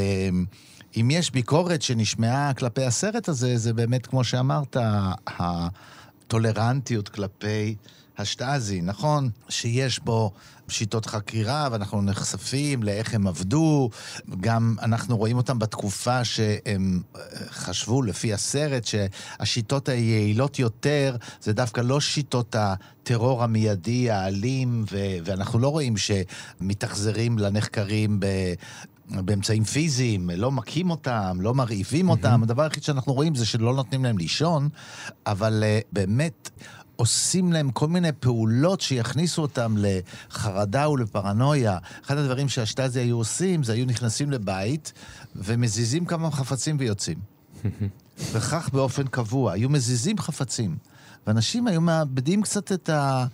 אם 0.96 1.10
יש 1.10 1.30
ביקורת 1.30 1.82
שנשמעה 1.82 2.54
כלפי 2.54 2.84
הסרט 2.84 3.28
הזה, 3.28 3.56
זה 3.56 3.72
באמת, 3.72 4.06
כמו 4.06 4.24
שאמרת, 4.24 4.76
טולרנטיות 6.28 7.08
כלפי 7.08 7.74
השטאזי. 8.18 8.80
נכון 8.80 9.30
שיש 9.48 9.98
בו 9.98 10.32
שיטות 10.68 11.06
חקירה, 11.06 11.68
ואנחנו 11.72 12.02
נחשפים 12.02 12.82
לאיך 12.82 13.14
הם 13.14 13.26
עבדו. 13.26 13.90
גם 14.40 14.76
אנחנו 14.82 15.16
רואים 15.16 15.36
אותם 15.36 15.58
בתקופה 15.58 16.24
שהם 16.24 17.02
אה, 17.16 17.20
חשבו, 17.50 18.02
לפי 18.02 18.32
הסרט, 18.32 18.84
שהשיטות 18.84 19.88
היעילות 19.88 20.58
יותר 20.58 21.16
זה 21.42 21.52
דווקא 21.52 21.80
לא 21.80 22.00
שיטות 22.00 22.56
הטרור 22.58 23.44
המיידי, 23.44 24.10
האלים, 24.10 24.84
ו- 24.92 25.16
ואנחנו 25.24 25.58
לא 25.58 25.68
רואים 25.68 25.94
שמתאכזרים 25.96 27.38
לנחקרים. 27.38 28.20
באמצעים 29.10 29.64
פיזיים, 29.64 30.30
לא 30.30 30.52
מכים 30.52 30.90
אותם, 30.90 31.38
לא 31.40 31.54
מרעיבים 31.54 32.08
אותם. 32.08 32.42
הדבר 32.42 32.62
היחיד 32.62 32.82
שאנחנו 32.82 33.12
רואים 33.12 33.34
זה 33.34 33.46
שלא 33.46 33.74
נותנים 33.74 34.04
להם 34.04 34.18
לישון, 34.18 34.68
אבל 35.26 35.64
uh, 35.64 35.86
באמת 35.92 36.50
עושים 36.96 37.52
להם 37.52 37.70
כל 37.70 37.88
מיני 37.88 38.12
פעולות 38.12 38.80
שיכניסו 38.80 39.42
אותם 39.42 39.74
לחרדה 39.78 40.88
ולפרנויה. 40.88 41.78
אחד 42.04 42.18
הדברים 42.18 42.48
שהשטאזי 42.48 43.00
היו 43.00 43.16
עושים, 43.16 43.62
זה 43.62 43.72
היו 43.72 43.86
נכנסים 43.86 44.30
לבית 44.30 44.92
ומזיזים 45.36 46.04
כמה 46.04 46.30
חפצים 46.30 46.76
ויוצאים. 46.78 47.18
וכך 48.32 48.70
באופן 48.72 49.06
קבוע. 49.06 49.52
היו 49.52 49.68
מזיזים 49.68 50.18
חפצים. 50.18 50.76
ואנשים 51.26 51.66
היו 51.66 51.80
מאבדים 51.80 52.42
קצת 52.42 52.72
את 52.72 52.88
ה... 52.88 53.26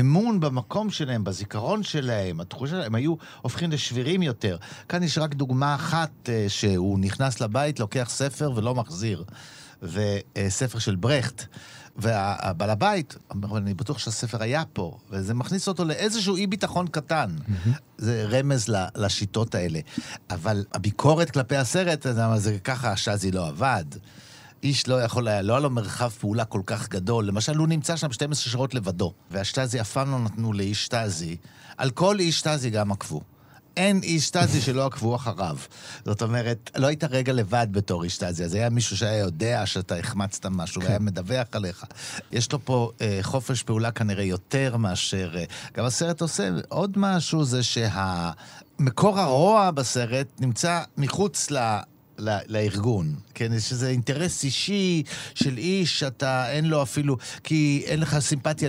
אמון 0.00 0.40
במקום 0.40 0.90
שלהם, 0.90 1.24
בזיכרון 1.24 1.82
שלהם, 1.82 2.40
התחושה 2.40 2.70
שלהם, 2.70 2.86
הם 2.86 2.94
היו 2.94 3.14
הופכים 3.42 3.70
לשבירים 3.70 4.22
יותר. 4.22 4.56
כאן 4.88 5.02
יש 5.02 5.18
רק 5.18 5.34
דוגמה 5.34 5.74
אחת, 5.74 6.10
אה, 6.28 6.44
שהוא 6.48 6.98
נכנס 6.98 7.40
לבית, 7.40 7.80
לוקח 7.80 8.08
ספר 8.10 8.52
ולא 8.56 8.74
מחזיר. 8.74 9.24
וספר 9.82 10.78
של 10.78 10.96
ברכט. 10.96 11.44
והבעל 11.96 12.70
הבית, 12.70 13.16
אני 13.56 13.74
בטוח 13.74 13.98
שהספר 13.98 14.42
היה 14.42 14.62
פה, 14.72 14.98
וזה 15.10 15.34
מכניס 15.34 15.68
אותו 15.68 15.84
לאיזשהו 15.84 16.36
אי 16.36 16.46
ביטחון 16.46 16.86
קטן. 16.86 17.36
Mm-hmm. 17.38 17.70
זה 17.98 18.26
רמז 18.30 18.72
לשיטות 18.96 19.54
האלה. 19.54 19.80
אבל 20.30 20.64
הביקורת 20.74 21.30
כלפי 21.30 21.56
הסרט, 21.56 22.06
זה 22.36 22.58
ככה 22.64 22.92
השאזי 22.92 23.30
לא 23.30 23.48
עבד. 23.48 23.84
איש 24.62 24.88
לא 24.88 25.02
יכול 25.02 25.28
היה, 25.28 25.42
לא 25.42 25.52
היה 25.52 25.60
לו 25.60 25.70
מרחב 25.70 26.08
פעולה 26.08 26.44
כל 26.44 26.62
כך 26.66 26.88
גדול. 26.88 27.24
למשל, 27.24 27.56
הוא 27.56 27.68
נמצא 27.68 27.96
שם 27.96 28.12
12 28.12 28.52
שעות 28.52 28.74
לבדו, 28.74 29.12
והשטאזי 29.30 29.80
אף 29.80 29.92
פעם 29.92 30.10
לא 30.10 30.18
נתנו 30.18 30.52
לאיש 30.52 30.84
שטאזי. 30.84 31.36
על 31.76 31.90
כל 31.90 32.20
איש 32.20 32.38
שטאזי 32.38 32.70
גם 32.70 32.92
עקבו. 32.92 33.20
אין 33.76 34.00
איש 34.02 34.26
שטאזי 34.26 34.60
שלא 34.66 34.86
עקבו 34.86 35.16
אחריו. 35.16 35.56
זאת 36.04 36.22
אומרת, 36.22 36.70
לא 36.76 36.86
היית 36.86 37.04
רגע 37.04 37.32
לבד 37.32 37.66
בתור 37.70 38.04
איש 38.04 38.14
שטאזי, 38.14 38.44
אז 38.44 38.54
היה 38.54 38.70
מישהו 38.70 38.96
שהיה 38.96 39.18
יודע 39.18 39.66
שאתה 39.66 39.96
החמצת 39.96 40.46
משהו, 40.46 40.80
כן. 40.80 40.86
והיה 40.86 40.98
מדווח 40.98 41.46
עליך. 41.52 41.84
יש 42.32 42.52
לו 42.52 42.64
פה 42.64 42.90
אה, 43.00 43.18
חופש 43.22 43.62
פעולה 43.62 43.90
כנראה 43.90 44.24
יותר 44.24 44.76
מאשר... 44.76 45.30
אה, 45.36 45.44
גם 45.74 45.84
הסרט 45.84 46.20
עושה 46.20 46.50
עוד 46.68 46.92
משהו, 46.96 47.44
זה 47.44 47.62
שהמקור 47.62 49.20
הרוע 49.20 49.70
בסרט 49.70 50.26
נמצא 50.40 50.82
מחוץ 50.96 51.50
ל... 51.50 51.78
לארגון. 52.46 53.14
כן, 53.34 53.52
יש 53.52 53.72
איזה 53.72 53.88
אינטרס 53.88 54.44
אישי 54.44 55.02
של 55.34 55.58
איש 55.58 55.98
שאתה, 55.98 56.50
אין 56.50 56.64
לו 56.64 56.82
אפילו, 56.82 57.16
כי 57.44 57.82
אין 57.86 58.00
לך 58.00 58.18
סימפתיה 58.18 58.68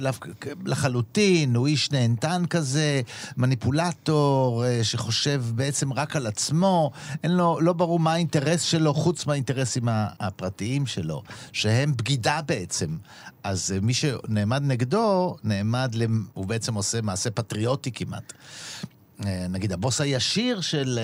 לחלוטין, 0.66 1.56
הוא 1.56 1.68
איש 1.68 1.92
נהנתן 1.92 2.44
כזה, 2.50 3.02
מניפולטור, 3.38 4.66
אה, 4.66 4.84
שחושב 4.84 5.44
בעצם 5.56 5.94
רק 5.94 6.16
על 6.16 6.28
עצמו, 6.28 6.92
אין 7.24 7.32
לו, 7.32 7.60
לא 7.62 7.74
ברור 7.74 8.00
מה 8.00 8.14
האינטרס 8.14 8.62
שלו 8.62 8.94
חוץ 8.94 9.26
מהאינטרסים 9.26 9.84
הפרטיים 10.20 10.86
שלו, 10.86 11.24
שהם 11.54 11.98
בגידה 11.98 12.40
בעצם. 12.46 12.98
אז 13.44 13.72
אה, 13.76 13.80
מי 13.82 13.94
שנעמד 13.94 14.62
נגדו, 14.66 15.36
נעמד, 15.44 15.96
למ... 15.96 16.26
הוא 16.34 16.46
בעצם 16.46 16.74
עושה 16.74 17.02
מעשה 17.02 17.32
פטריוטי 17.32 17.92
כמעט. 17.92 18.34
אה, 19.26 19.46
נגיד 19.50 19.72
הבוס 19.72 20.02
הישיר 20.02 20.62
של 20.62 21.00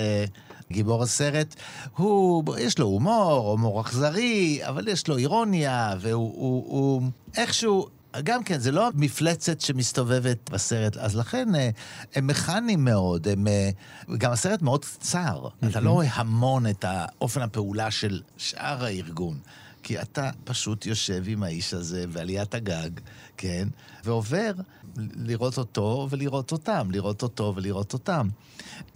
גיבור 0.72 1.02
הסרט, 1.02 1.54
הוא, 1.96 2.44
יש 2.58 2.78
לו 2.78 2.86
הומור, 2.86 3.50
הומור 3.50 3.80
אכזרי, 3.80 4.60
אבל 4.68 4.88
יש 4.88 5.08
לו 5.08 5.16
אירוניה, 5.16 5.94
והוא 6.00 6.32
הוא, 6.34 6.64
הוא, 6.68 7.02
איכשהו... 7.36 7.88
גם 8.24 8.44
כן, 8.44 8.58
זה 8.58 8.72
לא 8.72 8.90
מפלצת 8.94 9.60
שמסתובבת 9.60 10.50
בסרט, 10.50 10.96
אז 10.96 11.16
לכן 11.16 11.54
אה, 11.54 11.70
הם 12.14 12.26
מכניים 12.26 12.84
מאוד, 12.84 13.28
הם, 13.28 13.46
אה, 13.46 13.70
גם 14.18 14.32
הסרט 14.32 14.62
מאוד 14.62 14.84
קצר, 14.84 15.48
אתה 15.70 15.80
לא 15.80 15.90
רואה 15.90 16.08
המון 16.12 16.66
את 16.66 16.84
אופן 17.20 17.42
הפעולה 17.42 17.90
של 17.90 18.20
שאר 18.36 18.84
הארגון. 18.84 19.38
כי 19.82 20.02
אתה 20.02 20.30
פשוט 20.44 20.86
יושב 20.86 21.22
עם 21.26 21.42
האיש 21.42 21.74
הזה 21.74 22.06
בעליית 22.06 22.54
הגג, 22.54 22.90
כן, 23.36 23.68
ועובר 24.04 24.52
לראות 24.98 25.58
אותו 25.58 26.06
ולראות 26.10 26.52
אותם, 26.52 26.88
לראות 26.90 27.22
אותו 27.22 27.52
ולראות 27.56 27.92
אותם. 27.92 28.28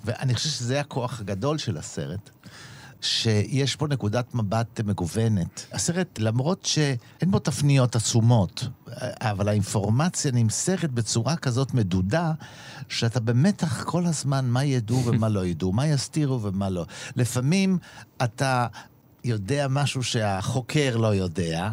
ואני 0.04 0.34
חושב 0.34 0.48
שזה 0.48 0.80
הכוח 0.80 1.20
הגדול 1.20 1.58
של 1.58 1.76
הסרט. 1.76 2.30
שיש 3.02 3.76
פה 3.76 3.86
נקודת 3.86 4.34
מבט 4.34 4.80
מגוונת. 4.80 5.66
הסרט, 5.72 6.18
למרות 6.18 6.64
שאין 6.64 7.30
בו 7.30 7.38
תפניות 7.38 7.96
עצומות, 7.96 8.68
אבל 9.20 9.48
האינפורמציה 9.48 10.32
נמסרת 10.32 10.90
בצורה 10.90 11.36
כזאת 11.36 11.74
מדודה, 11.74 12.32
שאתה 12.88 13.20
במתח 13.20 13.84
כל 13.84 14.06
הזמן 14.06 14.44
מה 14.44 14.64
ידעו 14.64 15.04
ומה 15.06 15.28
לא 15.28 15.46
ידעו, 15.46 15.72
מה 15.72 15.86
יסתירו 15.86 16.42
ומה 16.42 16.70
לא. 16.70 16.86
לפעמים 17.16 17.78
אתה 18.24 18.66
יודע 19.24 19.66
משהו 19.70 20.02
שהחוקר 20.02 20.96
לא 20.96 21.14
יודע, 21.14 21.70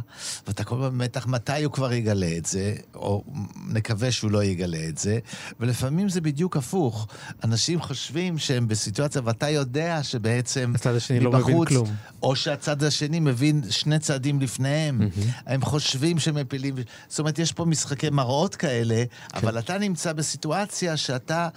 ואתה 0.48 0.64
כל 0.64 0.76
הזמן 0.76 0.90
במתח 0.90 1.28
מתי 1.28 1.64
הוא 1.64 1.74
כבר 1.74 1.94
יגלה 1.94 2.38
את 2.38 2.46
זה, 2.46 2.76
או 2.96 3.24
נקווה 3.68 4.12
שהוא 4.12 4.32
לא 4.32 4.44
יגלה 4.44 4.88
את 4.90 4.98
זה, 4.98 5.20
ולפעמים 5.60 6.10
זה 6.10 6.22
בדיוק 6.22 6.58
הפוך. 6.58 7.08
אנשים 7.44 7.82
חושבים 7.82 8.38
שהם 8.38 8.68
בסיטואציה, 8.68 9.22
ואתה 9.26 9.50
יודע 9.50 10.04
שבעצם... 10.04 10.72
הצד 10.76 10.96
השני 10.96 11.20
לא 11.20 11.32
מבין 11.32 11.66
כלום. 11.66 11.96
או 12.24 12.36
שהצד 12.36 12.84
השני 12.84 13.20
מבין 13.20 13.62
שני 13.70 14.00
צעדים 14.00 14.42
לפניהם. 14.42 15.10
הם 15.46 15.62
חושבים 15.62 16.20
שהם 16.20 16.36
מפילים... 16.36 16.76
זאת 17.08 17.20
אומרת, 17.20 17.40
יש 17.40 17.52
פה 17.52 17.66
משחקי 17.66 18.10
מראות 18.10 18.56
כאלה, 18.56 19.04
אבל 19.34 19.60
אתה 19.60 19.78
נמצא 19.78 20.14
בסיטואציה 20.14 20.98
שאתה... 20.98 21.50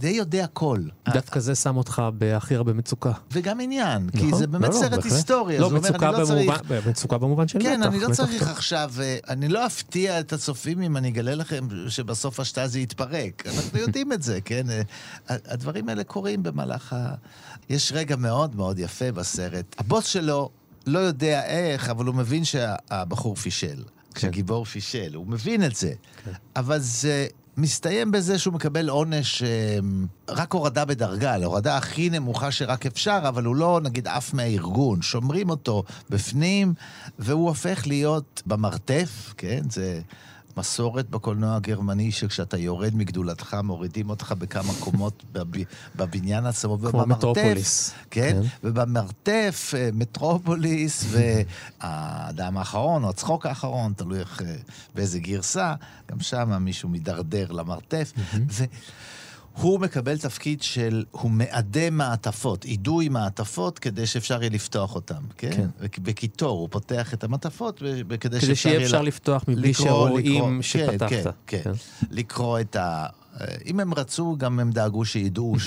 די 0.00 0.08
יודע 0.08 0.44
הכל. 0.44 0.78
דווקא 1.08 1.40
זה 1.40 1.54
שם 1.54 1.76
אותך 1.76 2.02
בהכי 2.18 2.54
הרבה 2.54 2.72
מצוקה. 2.72 3.12
וגם 3.32 3.60
עניין, 3.60 4.10
כי 4.10 4.30
זה 4.38 4.46
באמת 4.46 4.72
סרט 4.72 5.04
היסטורי. 5.04 5.58
לא, 5.58 5.70
מצוקה 5.70 6.10
מצוקה 6.86 7.18
במובן 7.18 7.48
של 7.48 7.58
מתח. 7.58 7.68
כן, 7.68 7.82
אני 7.82 8.00
לא 8.00 8.08
צריך 8.12 8.48
עכשיו, 8.48 8.92
אני 9.28 9.48
לא 9.48 9.66
אפתיע 9.66 10.20
את 10.20 10.32
הצופים 10.32 10.82
אם 10.82 10.96
אני 10.96 11.08
אגלה 11.08 11.34
לכם 11.34 11.68
שבסוף 11.88 12.40
השטאזי 12.40 12.82
יתפרק. 12.82 13.46
אנחנו 13.46 13.78
יודעים 13.78 14.12
את 14.12 14.22
זה, 14.22 14.40
כן? 14.40 14.66
הדברים 15.28 15.88
האלה 15.88 16.04
קורים 16.04 16.42
במהלך 16.42 16.92
ה... 16.92 17.14
יש 17.68 17.92
רגע 17.92 18.16
מאוד 18.16 18.56
מאוד 18.56 18.78
יפה 18.78 19.12
בסרט. 19.12 19.74
הבוס 19.78 20.06
שלו 20.06 20.50
לא 20.86 20.98
יודע 20.98 21.44
איך, 21.44 21.90
אבל 21.90 22.06
הוא 22.06 22.14
מבין 22.14 22.44
שהבחור 22.44 23.36
פישל. 23.36 23.82
כשגיבור 24.14 24.64
פישל, 24.64 25.14
הוא 25.14 25.26
מבין 25.26 25.64
את 25.64 25.76
זה. 25.76 25.92
אבל 26.56 26.78
זה... 26.78 27.26
מסתיים 27.56 28.10
בזה 28.10 28.38
שהוא 28.38 28.54
מקבל 28.54 28.88
עונש, 28.88 29.42
רק 30.28 30.52
הורדה 30.52 30.84
בדרגה, 30.84 31.36
להורדה 31.36 31.76
הכי 31.76 32.10
נמוכה 32.10 32.50
שרק 32.50 32.86
אפשר, 32.86 33.18
אבל 33.28 33.44
הוא 33.44 33.56
לא, 33.56 33.80
נגיד, 33.82 34.08
עף 34.08 34.34
מהארגון. 34.34 35.02
שומרים 35.02 35.50
אותו 35.50 35.84
בפנים, 36.10 36.74
והוא 37.18 37.48
הופך 37.48 37.86
להיות 37.86 38.42
במרתף, 38.46 39.34
כן? 39.36 39.60
זה 39.70 40.00
מסורת 40.56 41.10
בקולנוע 41.10 41.56
הגרמני, 41.56 42.12
שכשאתה 42.12 42.58
יורד 42.58 42.94
מגדולתך, 42.94 43.56
מורידים 43.64 44.10
אותך 44.10 44.34
בכמה 44.38 44.72
קומות 44.80 45.24
בב... 45.32 45.62
בבניין 45.96 46.46
עצמו, 46.46 46.78
כמו 46.78 47.06
מטרופוליס. 47.06 47.94
כן? 48.10 48.32
כן, 48.42 48.48
ובמרתף, 48.64 49.74
מטרופוליס, 49.92 51.04
והאדם 51.80 52.56
האחרון, 52.56 53.04
או 53.04 53.10
הצחוק 53.10 53.46
האחרון, 53.46 53.92
תלוי 53.96 54.18
איך, 54.18 54.42
באיזה 54.94 55.18
גרסה, 55.18 55.74
גם 56.10 56.20
שם 56.20 56.62
מישהו 56.64 56.88
מידרדר 56.88 57.52
למרתף. 57.52 58.12
ו... 58.50 58.64
הוא 59.52 59.80
מקבל 59.80 60.18
תפקיד 60.18 60.62
של, 60.62 61.04
הוא 61.10 61.30
מאדה 61.30 61.90
מעטפות, 61.90 62.64
אידוי 62.64 63.08
מעטפות, 63.08 63.78
כדי 63.78 64.06
שאפשר 64.06 64.42
יהיה 64.42 64.50
לפתוח 64.50 64.94
אותם, 64.94 65.22
כן? 65.36 65.50
כן. 65.50 65.68
בקיטור, 66.02 66.58
הוא 66.58 66.68
פותח 66.70 67.14
את 67.14 67.24
המעטפות, 67.24 67.82
כדי 68.20 68.40
שאפשר 68.40 68.40
יהיה... 68.40 68.46
כדי 68.48 68.56
שיהיה 68.56 68.82
אפשר 68.82 69.02
לפתוח 69.02 69.44
מבלי 69.48 69.74
שרואים 69.74 70.62
שפתחת. 70.62 71.10
כן, 71.10 71.22
כן, 71.46 71.60
כן. 71.62 71.72
לקרוא 72.10 72.60
את 72.60 72.76
ה... 72.76 73.06
אם 73.66 73.80
הם 73.80 73.94
רצו, 73.94 74.36
גם 74.38 74.60
הם 74.60 74.70
דאגו 74.70 75.04
שידעו 75.04 75.56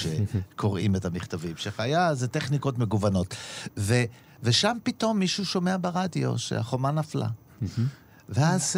שקוראים 0.54 0.96
את 0.96 1.06
המכתבים. 1.06 1.54
שחיה, 1.58 2.14
זה 2.14 2.28
טכניקות 2.28 2.78
מגוונות. 2.78 3.36
ו, 3.78 4.04
ושם 4.44 4.78
פתאום 4.84 5.20
מישהו 5.20 5.46
שומע 5.46 5.78
ברדיו 5.82 6.38
שהחומה 6.38 6.92
נפלה. 6.92 7.28
ואז... 8.30 8.76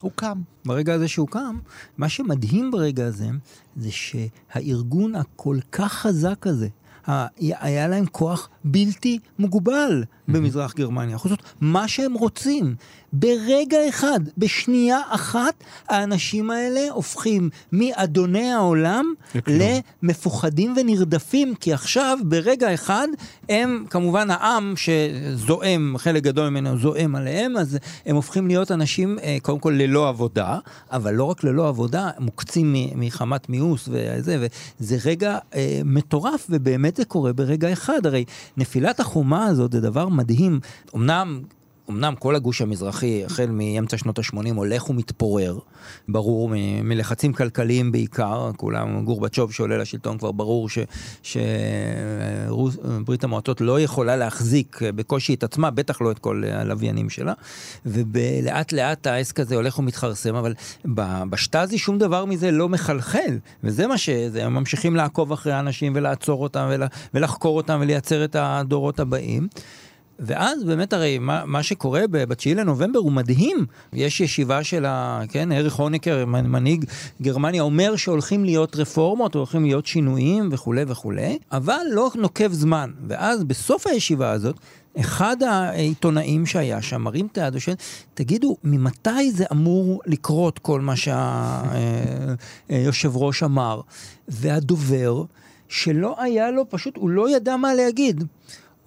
הוא 0.00 0.12
קם. 0.14 0.42
ברגע 0.64 0.94
הזה 0.94 1.08
שהוא 1.08 1.28
קם, 1.28 1.58
מה 1.98 2.08
שמדהים 2.08 2.70
ברגע 2.70 3.06
הזה, 3.06 3.28
זה 3.76 3.88
שהארגון 3.90 5.14
הכל 5.14 5.56
כך 5.72 5.92
חזק 5.92 6.46
הזה, 6.46 6.68
היה 7.06 7.88
להם 7.88 8.06
כוח 8.06 8.48
בלתי 8.64 9.18
מוגבל 9.38 10.04
במזרח 10.28 10.74
גרמניה. 10.74 11.14
יכול 11.14 11.30
לעשות 11.30 11.46
מה 11.60 11.88
שהם 11.88 12.14
רוצים. 12.14 12.74
ברגע 13.12 13.78
אחד, 13.88 14.20
בשנייה 14.38 15.00
אחת, 15.08 15.64
האנשים 15.88 16.50
האלה 16.50 16.80
הופכים 16.90 17.50
מאדוני 17.72 18.52
העולם 18.52 19.14
למפוחדים 19.46 20.74
ונרדפים, 20.76 21.54
כי 21.54 21.72
עכשיו, 21.72 22.18
ברגע 22.24 22.74
אחד, 22.74 23.08
הם 23.48 23.84
כמובן 23.90 24.30
העם 24.30 24.74
שזועם, 24.76 25.94
חלק 25.98 26.22
גדול 26.22 26.48
ממנו 26.48 26.78
זועם 26.78 27.16
עליהם, 27.16 27.56
אז 27.56 27.78
הם 28.06 28.16
הופכים 28.16 28.46
להיות 28.46 28.70
אנשים, 28.70 29.18
קודם 29.42 29.58
כל 29.58 29.74
ללא 29.78 30.08
עבודה, 30.08 30.58
אבל 30.92 31.14
לא 31.14 31.24
רק 31.24 31.44
ללא 31.44 31.68
עבודה, 31.68 32.10
מוקצים 32.18 32.74
מחמת 32.94 33.48
מיאוס 33.48 33.88
וזה, 33.92 34.46
וזה 34.80 34.96
רגע 35.04 35.38
אה, 35.54 35.80
מטורף, 35.84 36.46
ובאמת 36.50 36.99
זה 37.00 37.04
קורה 37.04 37.32
ברגע 37.32 37.72
אחד. 37.72 38.06
הרי 38.06 38.24
נפילת 38.56 39.00
החומה 39.00 39.44
הזאת 39.46 39.72
זה 39.72 39.80
דבר 39.80 40.08
מדהים. 40.08 40.60
אמנם... 40.96 41.42
אמנם 41.90 42.14
כל 42.18 42.36
הגוש 42.36 42.62
המזרחי, 42.62 43.24
החל 43.24 43.46
מאמצע 43.50 43.96
שנות 43.98 44.18
ה-80, 44.18 44.34
הולך 44.54 44.90
ומתפורר, 44.90 45.58
ברור, 46.08 46.48
מ- 46.48 46.54
מלחצים 46.88 47.32
כלכליים 47.32 47.92
בעיקר, 47.92 48.50
כולם, 48.56 49.04
גורבצ'וב 49.04 49.52
שעולה 49.52 49.78
לשלטון 49.78 50.18
כבר 50.18 50.32
ברור 50.32 50.68
שברית 51.22 51.44
המועצות 53.24 53.60
לא 53.60 53.80
יכולה 53.80 54.16
להחזיק 54.16 54.80
בקושי 54.82 55.34
את 55.34 55.42
עצמה, 55.42 55.70
בטח 55.70 56.00
לא 56.00 56.10
את 56.10 56.18
כל 56.18 56.42
הלוויינים 56.52 57.10
שלה, 57.10 57.32
ולאט 57.86 58.72
לאט 58.72 59.06
העסק 59.06 59.40
הזה 59.40 59.54
הולך 59.56 59.78
ומתחרסם, 59.78 60.34
אבל 60.34 60.54
בשטאזי 61.30 61.78
שום 61.78 61.98
דבר 61.98 62.24
מזה 62.24 62.50
לא 62.50 62.68
מחלחל, 62.68 63.38
וזה 63.64 63.86
מה 63.86 63.98
שזה, 63.98 64.44
הם 64.44 64.54
ממשיכים 64.54 64.96
לעקוב 64.96 65.32
אחרי 65.32 65.52
האנשים 65.52 65.92
ולעצור 65.96 66.42
אותם 66.42 66.66
ול- 66.70 66.82
ולחקור 67.14 67.56
אותם 67.56 67.78
ולייצר 67.82 68.24
את 68.24 68.36
הדורות 68.38 69.00
הבאים. 69.00 69.48
ואז 70.20 70.64
באמת 70.64 70.92
הרי 70.92 71.18
מה, 71.18 71.42
מה 71.46 71.62
שקורה 71.62 72.02
ב-9 72.10 72.54
לנובמבר 72.56 72.98
הוא 72.98 73.12
מדהים. 73.12 73.66
יש 73.92 74.20
ישיבה 74.20 74.64
של 74.64 74.84
ה... 74.84 75.22
כן, 75.28 75.52
אריך 75.52 75.74
הוניקר, 75.74 76.26
מנהיג 76.26 76.84
גרמניה, 77.22 77.62
אומר 77.62 77.96
שהולכים 77.96 78.44
להיות 78.44 78.76
רפורמות, 78.76 79.34
הולכים 79.34 79.64
להיות 79.64 79.86
שינויים 79.86 80.48
וכולי 80.52 80.84
וכולי, 80.86 81.38
אבל 81.52 81.80
לא 81.90 82.10
נוקב 82.14 82.52
זמן. 82.52 82.90
ואז 83.08 83.44
בסוף 83.44 83.86
הישיבה 83.86 84.30
הזאת, 84.30 84.56
אחד 85.00 85.36
העיתונאים 85.42 86.46
שהיה 86.46 86.82
שם 86.82 87.02
מרים 87.02 87.28
את 87.32 87.38
היד 87.38 87.56
ושואל, 87.56 87.76
תגידו, 88.14 88.56
ממתי 88.64 89.30
זה 89.30 89.44
אמור 89.52 90.00
לקרות 90.06 90.58
כל 90.58 90.80
מה 90.80 90.94
שהיושב 92.68 93.16
ראש 93.16 93.42
אמר? 93.42 93.80
והדובר, 94.28 95.22
שלא 95.68 96.22
היה 96.22 96.50
לו, 96.50 96.70
פשוט, 96.70 96.96
הוא 96.96 97.10
לא 97.10 97.36
ידע 97.36 97.56
מה 97.56 97.74
להגיד. 97.74 98.24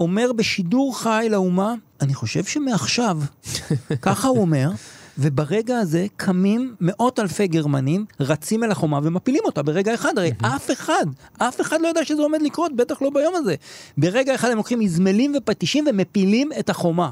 אומר 0.04 0.34
בשידור 0.34 1.00
חי 1.00 1.28
לאומה, 1.32 1.74
אני 2.02 2.14
חושב 2.14 2.44
שמעכשיו, 2.44 3.20
ככה 4.02 4.28
הוא 4.28 4.42
אומר, 4.42 4.70
וברגע 5.18 5.78
הזה 5.78 6.06
קמים 6.18 6.76
מאות 6.82 7.20
אלפי 7.20 7.48
גרמנים, 7.48 8.06
רצים 8.20 8.64
אל 8.64 8.72
החומה 8.72 9.00
ומפילים 9.04 9.42
אותה 9.46 9.64
ברגע 9.64 9.94
אחד. 9.94 10.18
הרי 10.18 10.32
אף 10.42 10.72
אחד, 10.72 11.06
אף 11.38 11.62
אחד 11.62 11.82
לא 11.82 11.88
יודע 11.88 12.06
שזה 12.06 12.22
עומד 12.22 12.42
לקרות, 12.42 12.76
בטח 12.76 13.02
לא 13.02 13.10
ביום 13.10 13.34
הזה. 13.36 13.56
ברגע 13.98 14.36
אחד 14.36 14.50
הם 14.50 14.58
לוקחים 14.58 14.82
איזמלים 14.82 15.34
ופטישים 15.38 15.86
ומפילים 15.90 16.50
את 16.60 16.70
החומה. 16.70 17.10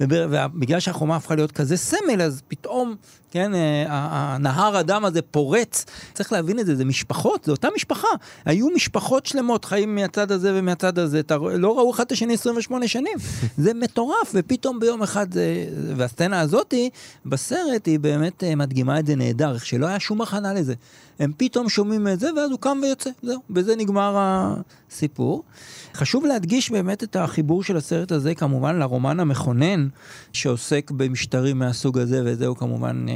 ובגלל 0.00 0.80
שהחומה 0.80 1.16
הפכה 1.16 1.34
להיות 1.34 1.52
כזה 1.52 1.76
סמל, 1.76 2.22
אז 2.22 2.42
פתאום, 2.48 2.96
כן, 3.30 3.54
אה, 3.54 3.84
הנהר 3.88 4.76
הדם 4.76 5.04
הזה 5.04 5.22
פורץ. 5.22 5.84
צריך 6.14 6.32
להבין 6.32 6.58
את 6.58 6.66
זה, 6.66 6.76
זה 6.76 6.84
משפחות, 6.84 7.44
זה 7.44 7.52
אותה 7.52 7.68
משפחה. 7.76 8.08
היו 8.44 8.68
משפחות 8.74 9.26
שלמות 9.26 9.64
חיים 9.64 9.94
מהצד 9.94 10.32
הזה 10.32 10.52
ומהצד 10.54 10.98
הזה, 10.98 11.20
אתה, 11.20 11.36
לא 11.36 11.78
ראו 11.78 11.90
אחד 11.90 12.04
את 12.04 12.12
השני 12.12 12.34
28 12.34 12.88
שנים. 12.88 13.18
זה 13.64 13.74
מטורף, 13.74 14.32
ופתאום 14.34 14.80
ביום 14.80 15.02
אחד, 15.02 15.32
זה, 15.32 15.66
והסצנה 15.96 16.40
הזאתי 16.40 16.90
בסרט, 17.26 17.86
היא 17.86 17.98
באמת 17.98 18.44
אה, 18.44 18.54
מדגימה 18.54 18.98
את 18.98 19.06
זה 19.06 19.16
נהדר, 19.16 19.54
איך 19.54 19.66
שלא 19.66 19.86
היה 19.86 20.00
שום 20.00 20.20
הכנה 20.20 20.54
לזה. 20.54 20.74
הם 21.20 21.32
פתאום 21.36 21.68
שומעים 21.68 22.08
את 22.08 22.20
זה, 22.20 22.30
ואז 22.36 22.50
הוא 22.50 22.58
קם 22.58 22.78
ויוצא, 22.82 23.10
זהו, 23.22 23.40
בזה 23.50 23.76
נגמר 23.76 24.16
הסיפור. 24.18 25.44
חשוב 25.94 26.26
להדגיש 26.26 26.70
באמת 26.70 27.02
את 27.02 27.16
החיבור 27.16 27.62
של 27.62 27.76
הסרט 27.76 28.12
הזה 28.12 28.34
כמובן 28.34 28.78
לרומן 28.78 29.20
המכונן 29.20 29.88
שעוסק 30.32 30.90
במשטרים 30.90 31.58
מהסוג 31.58 31.98
הזה, 31.98 32.22
וזהו 32.24 32.56
כמובן 32.56 33.06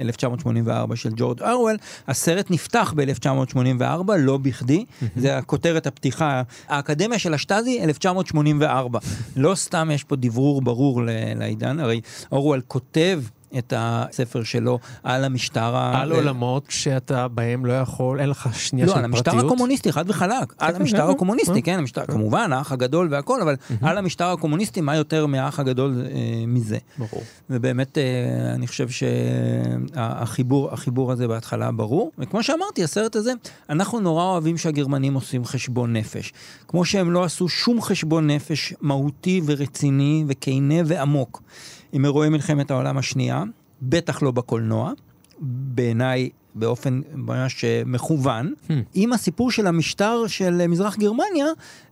1984 0.00 0.92
אה, 0.92 0.96
של 0.96 1.10
ג'ורג' 1.16 1.42
ארוול. 1.42 1.76
הסרט 2.08 2.50
נפתח 2.50 2.94
ב-1984, 2.96 4.12
לא 4.18 4.36
בכדי, 4.36 4.84
זה 5.16 5.38
הכותרת 5.38 5.86
הפתיחה, 5.86 6.42
האקדמיה 6.68 7.18
של 7.18 7.34
השטאזי 7.34 7.82
1984. 7.82 8.98
לא 9.36 9.54
סתם 9.54 9.90
יש 9.94 10.04
פה 10.04 10.16
דברור 10.16 10.62
ברור 10.62 11.02
לעידן, 11.36 11.80
הרי 11.80 12.00
ארוול 12.32 12.60
כותב 12.66 13.20
את 13.58 13.72
הספר 13.76 14.42
שלו 14.42 14.78
על 15.02 15.24
המשטר 15.24 15.76
ה... 15.76 16.00
על 16.00 16.12
עולמות 16.12 16.64
שאתה 16.68 17.28
בהם 17.28 17.66
לא 17.66 17.72
יכול, 17.72 18.20
אין 18.20 18.30
לך 18.30 18.48
שנייה 18.54 18.86
לא, 18.86 18.92
של 18.92 19.00
פרטיות. 19.02 19.26
לא, 19.26 19.32
על 19.32 19.38
המשטר 19.38 19.46
הקומוניסטי, 19.46 19.92
חד 19.92 20.10
וחלק. 20.10 20.54
על 20.58 20.72
כן, 20.72 20.80
המשטר 20.80 21.06
כן, 21.06 21.10
הקומוניסטי, 21.10 21.62
כן, 21.62 21.72
כן 21.72 21.78
המשטר, 21.78 22.06
כמובן, 22.06 22.52
האח 22.52 22.72
הגדול 22.72 23.08
והכל, 23.10 23.40
אבל 23.40 23.56
על 23.82 23.98
המשטר 23.98 24.30
הקומוניסטי, 24.30 24.80
מה 24.80 24.96
יותר 24.96 25.26
מהאח 25.26 25.60
הגדול 25.60 26.06
אה, 26.10 26.44
מזה? 26.46 26.78
ברור. 26.98 27.22
ובאמת, 27.50 27.98
אה, 27.98 28.54
אני 28.54 28.66
חושב 28.66 28.88
שהחיבור 28.88 30.72
החיבור 30.72 31.12
הזה 31.12 31.28
בהתחלה 31.28 31.72
ברור. 31.72 32.12
וכמו 32.18 32.42
שאמרתי, 32.42 32.84
הסרט 32.84 33.16
הזה, 33.16 33.32
אנחנו 33.70 34.00
נורא 34.00 34.22
אוהבים 34.24 34.56
שהגרמנים 34.56 35.14
עושים 35.14 35.44
חשבון 35.44 35.92
נפש. 35.96 36.32
כמו 36.68 36.84
שהם 36.84 37.10
לא 37.10 37.24
עשו 37.24 37.48
שום 37.48 37.80
חשבון 37.82 38.30
נפש 38.30 38.74
מהותי 38.80 39.40
ורציני 39.46 40.24
וכנה 40.28 40.74
ועמוק. 40.86 41.42
עם 41.92 42.04
אירועי 42.04 42.28
מלחמת 42.28 42.70
העולם 42.70 42.98
השנייה, 42.98 43.44
בטח 43.82 44.22
לא 44.22 44.30
בקולנוע, 44.30 44.92
בעיניי 45.40 46.30
באופן 46.54 47.00
ממש 47.14 47.64
מכוון. 47.86 48.54
Hmm. 48.68 48.72
עם 48.94 49.12
הסיפור 49.12 49.50
של 49.50 49.66
המשטר 49.66 50.26
של 50.26 50.66
מזרח 50.66 50.96
גרמניה, 50.96 51.46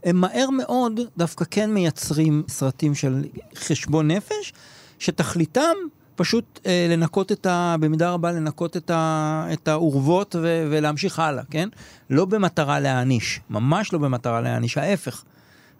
הם 0.04 0.16
מהר 0.16 0.50
מאוד 0.50 1.00
דווקא 1.16 1.44
כן 1.50 1.74
מייצרים 1.74 2.42
סרטים 2.48 2.94
של 2.94 3.24
חשבון 3.54 4.10
נפש, 4.10 4.52
שתכליתם 4.98 5.74
פשוט 6.16 6.60
אה, 6.66 6.86
לנקות 6.90 7.32
את 7.32 7.46
ה... 7.46 7.76
במידה 7.80 8.10
רבה 8.10 8.32
לנקות 8.32 8.76
את, 8.76 8.90
ה, 8.90 9.48
את 9.52 9.68
האורוות 9.68 10.36
ו, 10.38 10.66
ולהמשיך 10.70 11.18
הלאה, 11.18 11.44
כן? 11.50 11.68
לא 12.10 12.24
במטרה 12.24 12.80
להעניש, 12.80 13.40
ממש 13.50 13.92
לא 13.92 13.98
במטרה 13.98 14.40
להעניש, 14.40 14.78
ההפך. 14.78 15.24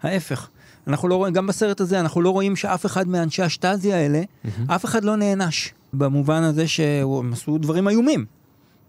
ההפך. 0.03 0.49
אנחנו 0.87 1.07
לא 1.07 1.15
רואים, 1.15 1.33
גם 1.33 1.47
בסרט 1.47 1.81
הזה, 1.81 1.99
אנחנו 1.99 2.21
לא 2.21 2.29
רואים 2.29 2.55
שאף 2.55 2.85
אחד 2.85 3.07
מאנשי 3.07 3.43
השטאזי 3.43 3.93
האלה, 3.93 4.21
mm-hmm. 4.21 4.49
אף 4.67 4.85
אחד 4.85 5.03
לא 5.03 5.15
נענש. 5.15 5.73
במובן 5.93 6.43
הזה 6.43 6.67
שהם 6.67 7.33
עשו 7.33 7.57
דברים 7.57 7.87
איומים. 7.87 8.25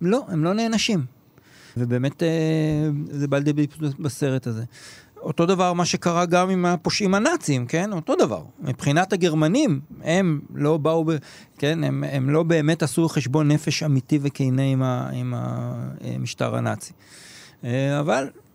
לא, 0.01 0.25
הם 0.29 0.45
לא 0.45 0.55
נענשים. 0.55 1.05
ובאמת 1.77 2.23
אה, 2.23 2.29
זה 3.11 3.29
בא 3.29 3.39
לידי 3.39 3.53
ביטוי 3.53 3.89
בסרט 3.99 4.47
הזה. 4.47 4.65
אותו 5.23 5.47
דבר 5.47 5.73
מה 5.73 5.85
שקרה 5.85 6.27
גם 6.27 6.51
עם 6.51 6.67
הפושעים 6.67 7.15
הנאצים, 7.15 7.67
כן? 7.67 7.93
אותו 7.93 8.15
דבר. 8.17 8.43
מבחינת 8.61 9.13
הגרמנים, 9.13 9.81
הם 10.03 10.41
לא 10.55 10.77
באו, 10.77 11.05
ב, 11.05 11.11
כן? 11.59 11.85
הם, 11.85 12.05
הם 12.05 12.31
לא 12.31 12.43
באמת 12.43 12.83
עשו 12.83 13.09
חשבון 13.09 13.49
נפש 13.49 13.83
אמיתי 13.83 14.19
וכנה 14.23 14.63
עם, 14.63 14.83
ה, 14.83 15.11
עם 15.13 15.35
המשטר 15.37 16.57
הנאצי. 16.57 16.93
אה, 17.65 18.01
אבל 18.01 18.25
אה, 18.25 18.48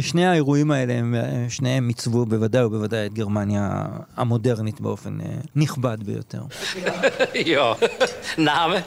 שני 0.00 0.26
האירועים 0.26 0.70
האלה, 0.70 0.94
הם, 0.94 1.14
אה, 1.14 1.46
שניהם 1.48 1.88
עיצבו 1.88 2.26
בוודאי 2.26 2.64
ובוודאי 2.64 3.06
את 3.06 3.14
גרמניה 3.14 3.86
המודרנית 4.16 4.80
באופן 4.80 5.20
אה, 5.20 5.26
נכבד 5.56 5.98
ביותר. 6.04 6.42
Ja, 7.34 7.74
Name? 8.38 8.82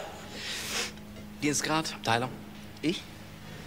Dienstgrad, 1.41 1.85
Abteilung? 1.99 2.31
Ich? 2.83 2.99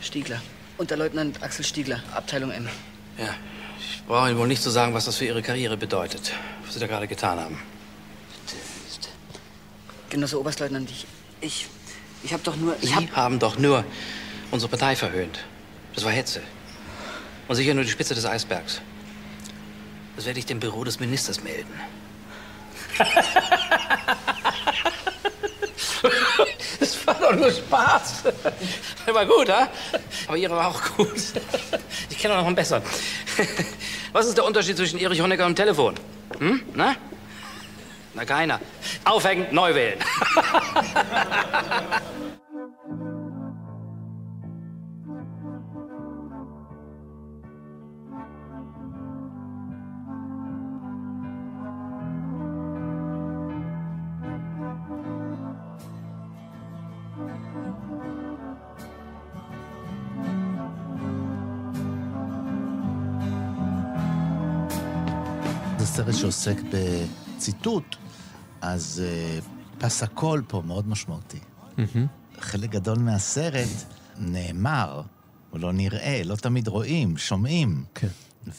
Stiegler. 0.00 0.40
Unterleutnant 0.78 1.42
Axel 1.42 1.64
Stiegler, 1.64 2.00
Abteilung 2.20 2.50
M. 2.50 2.66
Ja, 3.18 3.34
ich 3.78 4.02
brauche 4.08 4.28
Ihnen 4.28 4.38
wohl 4.38 4.48
nicht 4.48 4.62
zu 4.62 4.70
sagen, 4.70 4.92
was 4.94 5.04
das 5.04 5.16
für 5.16 5.24
Ihre 5.24 5.42
Karriere 5.42 5.76
bedeutet, 5.76 6.32
was 6.64 6.74
Sie 6.74 6.80
da 6.80 6.86
gerade 6.86 7.06
getan 7.06 7.38
haben. 7.38 7.58
Genosse 10.10 10.38
Oberstleutnant, 10.40 10.90
ich, 10.90 11.06
ich, 11.40 11.66
ich 12.24 12.32
habe 12.32 12.42
doch 12.42 12.56
nur... 12.56 12.76
Sie 12.80 12.94
hab... 12.94 13.04
haben 13.16 13.38
doch 13.38 13.56
nur 13.58 13.84
unsere 14.50 14.70
Partei 14.70 14.94
verhöhnt. 14.96 15.36
Das 15.94 16.04
war 16.04 16.12
Hetze. 16.12 16.40
Und 17.49 17.55
sicher 17.55 17.73
nur 17.73 17.83
die 17.83 17.89
Spitze 17.89 18.13
des 18.13 18.25
Eisbergs. 18.25 18.79
Das 20.15 20.25
werde 20.25 20.37
ich 20.37 20.45
dem 20.45 20.59
Büro 20.59 20.83
des 20.83 20.99
Ministers 20.99 21.43
melden. 21.43 21.73
Das 26.79 27.05
war 27.05 27.15
doch 27.15 27.35
nur 27.35 27.51
Spaß. 27.51 28.23
Der 29.05 29.13
war 29.13 29.25
gut, 29.25 29.49
ha? 29.49 29.67
Aber 30.27 30.37
Ihre 30.37 30.55
war 30.55 30.67
auch 30.67 30.81
gut. 30.95 31.11
Ich 32.09 32.17
kenne 32.17 32.35
noch 32.35 32.45
einen 32.45 32.55
besseren. 32.55 32.83
Was 34.13 34.27
ist 34.27 34.37
der 34.37 34.45
Unterschied 34.45 34.77
zwischen 34.77 34.97
Erich 34.97 35.19
Honecker 35.19 35.45
und 35.45 35.55
Telefon? 35.55 35.95
Hm? 36.37 36.61
Na? 36.73 36.95
Na, 38.13 38.23
keiner. 38.23 38.61
Aufhängen, 39.03 39.47
neu 39.51 39.75
wählen. 39.75 39.99
שעוסק 66.19 66.55
בציטוט, 66.71 67.95
אז 68.61 69.03
uh, 69.03 69.79
פס 69.79 70.03
הקול 70.03 70.43
פה 70.47 70.61
מאוד 70.65 70.87
משמעותי. 70.87 71.39
Mm-hmm. 71.39 72.39
חלק 72.39 72.69
גדול 72.69 72.97
מהסרט 72.97 73.67
נאמר, 74.17 75.01
או 75.53 75.57
לא 75.57 75.73
נראה, 75.73 76.21
לא 76.25 76.35
תמיד 76.35 76.67
רואים, 76.67 77.17
שומעים. 77.17 77.83
כן. 77.95 78.07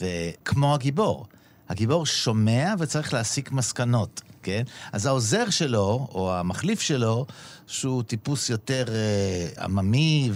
וכמו 0.00 0.74
הגיבור. 0.74 1.26
הגיבור 1.68 2.06
שומע 2.06 2.74
וצריך 2.78 3.14
להסיק 3.14 3.52
מסקנות, 3.52 4.22
כן? 4.42 4.62
אז 4.92 5.06
העוזר 5.06 5.50
שלו, 5.50 6.08
או 6.14 6.34
המחליף 6.34 6.80
שלו, 6.80 7.26
שהוא 7.70 8.02
טיפוס 8.02 8.50
יותר 8.50 8.84
uh, 8.86 9.62
עממי 9.62 10.30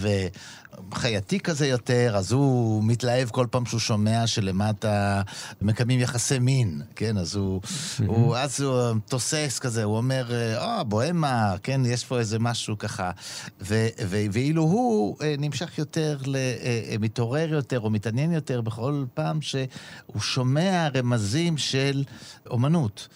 וחייתי 0.91 1.39
כזה 1.39 1.67
יותר, 1.67 2.13
אז 2.17 2.31
הוא 2.31 2.83
מתלהב 2.83 3.29
כל 3.29 3.47
פעם 3.51 3.65
שהוא 3.65 3.79
שומע 3.79 4.27
שלמטה 4.27 5.21
מקיימים 5.61 5.99
יחסי 5.99 6.39
מין, 6.39 6.81
כן? 6.95 7.17
אז 7.17 7.35
הוא. 7.35 7.61
הוא 8.07 8.37
אז 8.37 8.61
הוא 8.61 8.93
תוסס 9.07 9.59
כזה, 9.61 9.83
הוא 9.83 9.97
אומר, 9.97 10.55
אה, 10.57 10.83
בוהמה, 10.83 11.55
כן? 11.63 11.81
יש 11.85 12.05
פה 12.05 12.19
איזה 12.19 12.39
משהו 12.39 12.77
ככה. 12.77 13.11
ו, 13.61 13.87
ו, 14.05 14.17
ואילו 14.31 14.63
הוא 14.63 15.17
uh, 15.19 15.21
נמשך 15.37 15.77
יותר, 15.77 16.17
ל, 16.25 16.35
uh, 16.35 16.99
מתעורר 16.99 17.53
יותר 17.53 17.79
או 17.79 17.89
מתעניין 17.89 18.31
יותר 18.31 18.61
בכל 18.61 19.05
פעם 19.13 19.41
שהוא 19.41 20.21
שומע 20.21 20.87
רמזים 20.95 21.57
של 21.57 22.03
אומנות. 22.49 23.07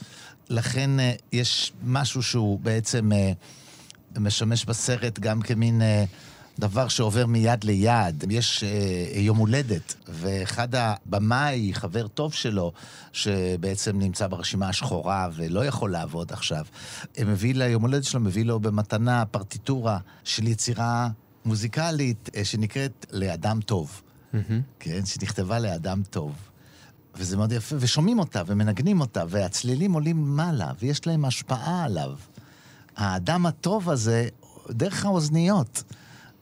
לכן 0.49 0.89
uh, 0.99 1.21
יש 1.31 1.71
משהו 1.83 2.23
שהוא 2.23 2.59
בעצם... 2.59 3.11
Uh, 3.11 3.15
משמש 4.17 4.65
בסרט 4.65 5.19
גם 5.19 5.41
כמין 5.41 5.81
אה, 5.81 6.03
דבר 6.59 6.87
שעובר 6.87 7.25
מיד 7.25 7.63
ליד. 7.63 8.23
יש 8.29 8.63
אה, 8.63 9.19
יום 9.19 9.37
הולדת, 9.37 9.95
ואחד 10.07 10.75
הבמאי, 10.75 11.71
חבר 11.73 12.07
טוב 12.07 12.33
שלו, 12.33 12.71
שבעצם 13.13 13.99
נמצא 13.99 14.27
ברשימה 14.27 14.69
השחורה 14.69 15.29
ולא 15.35 15.65
יכול 15.65 15.91
לעבוד 15.91 16.31
עכשיו, 16.31 16.65
מביא 17.25 17.55
ליום 17.55 17.81
הולדת 17.81 18.03
שלו, 18.03 18.19
מביא 18.19 18.45
לו 18.45 18.59
במתנה 18.59 19.25
פרטיטורה 19.25 19.97
של 20.23 20.47
יצירה 20.47 21.09
מוזיקלית 21.45 22.29
אה, 22.35 22.45
שנקראת 22.45 23.05
לאדם 23.11 23.59
טוב. 23.61 24.01
Mm-hmm. 24.33 24.37
כן, 24.79 25.05
שנכתבה 25.05 25.59
לאדם 25.59 26.01
טוב. 26.09 26.48
וזה 27.15 27.37
מאוד 27.37 27.51
יפה, 27.51 27.75
ושומעים 27.79 28.19
אותה 28.19 28.43
ומנגנים 28.47 29.01
אותה, 29.01 29.23
והצלילים 29.29 29.93
עולים 29.93 30.35
מעלה, 30.35 30.71
ויש 30.79 31.07
להם 31.07 31.25
השפעה 31.25 31.83
עליו. 31.83 32.11
האדם 32.95 33.45
הטוב 33.45 33.89
הזה, 33.89 34.27
דרך 34.69 35.05
האוזניות. 35.05 35.83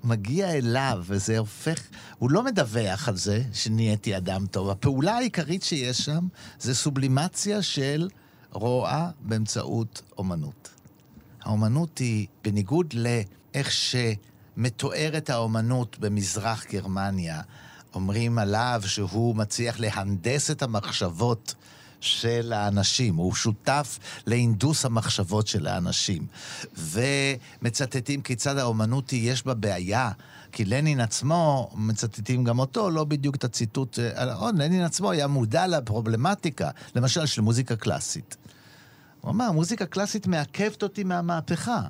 מגיע 0.03 0.51
אליו, 0.51 1.03
וזה 1.05 1.38
הופך... 1.38 1.82
הוא 2.18 2.32
לא 2.32 2.43
מדווח 2.43 3.09
על 3.09 3.18
זה 3.18 3.43
שנהייתי 3.53 4.18
אדם 4.18 4.45
טוב. 4.47 4.70
הפעולה 4.70 5.15
העיקרית 5.15 5.63
שיש 5.63 5.97
שם 5.97 6.28
זה 6.59 6.76
סובלימציה 6.76 7.61
של 7.61 8.09
רוע 8.51 9.09
באמצעות 9.22 10.01
אומנות. 10.18 10.70
האומנות 11.41 11.97
היא, 11.97 12.28
בניגוד 12.43 12.93
לאיך 12.93 13.72
שמתוארת 13.72 15.30
האומנות 15.30 15.99
במזרח 15.99 16.65
גרמניה, 16.72 17.41
אומרים 17.97 18.39
עליו 18.39 18.81
שהוא 18.85 19.35
מצליח 19.35 19.79
להנדס 19.79 20.51
את 20.51 20.61
המחשבות 20.61 21.55
של 21.99 22.53
האנשים, 22.53 23.15
הוא 23.15 23.35
שותף 23.35 23.99
להינדוס 24.25 24.85
המחשבות 24.85 25.47
של 25.47 25.67
האנשים. 25.67 26.27
ומצטטים 26.77 28.21
כיצד 28.21 28.57
האומנות 28.57 29.09
היא, 29.09 29.31
יש 29.31 29.45
בה 29.45 29.53
בעיה. 29.53 30.11
כי 30.51 30.65
לנין 30.65 30.99
עצמו, 30.99 31.69
מצטטים 31.75 32.43
גם 32.43 32.59
אותו, 32.59 32.89
לא 32.89 33.03
בדיוק 33.03 33.35
את 33.35 33.43
הציטוט, 33.43 33.99
אה, 33.99 34.51
לנין 34.57 34.83
עצמו 34.83 35.11
היה 35.11 35.27
מודע 35.27 35.67
לפרובלמטיקה, 35.67 36.69
למשל 36.95 37.25
של 37.25 37.41
מוזיקה 37.41 37.75
קלאסית. 37.75 38.37
הוא 39.21 39.31
אמר, 39.31 39.51
מוזיקה 39.51 39.85
קלאסית 39.85 40.27
מעכבת 40.27 40.83
אותי 40.83 41.03
מהמהפכה. 41.03 41.81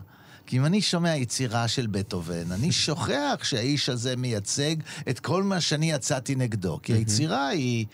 כי 0.47 0.57
אם 0.57 0.65
אני 0.65 0.81
שומע 0.81 1.15
יצירה 1.15 1.67
של 1.67 1.87
בטהובן, 1.87 2.51
אני 2.51 2.71
שוכח 2.71 3.39
שהאיש 3.43 3.89
הזה 3.89 4.15
מייצג 4.15 4.75
את 5.09 5.19
כל 5.19 5.43
מה 5.43 5.61
שאני 5.61 5.91
יצאתי 5.91 6.35
נגדו. 6.35 6.79
כי 6.83 6.93
היצירה 6.93 7.47
היא, 7.47 7.85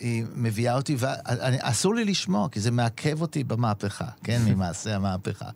היא 0.00 0.24
מביאה 0.34 0.76
אותי, 0.76 0.96
ואסור 0.98 1.94
לי 1.94 2.04
לשמוע, 2.04 2.48
כי 2.48 2.60
זה 2.60 2.70
מעכב 2.70 3.20
אותי 3.22 3.44
במהפכה, 3.44 4.06
כן? 4.24 4.42
ממעשה 4.48 4.96
המהפכה. 4.96 5.50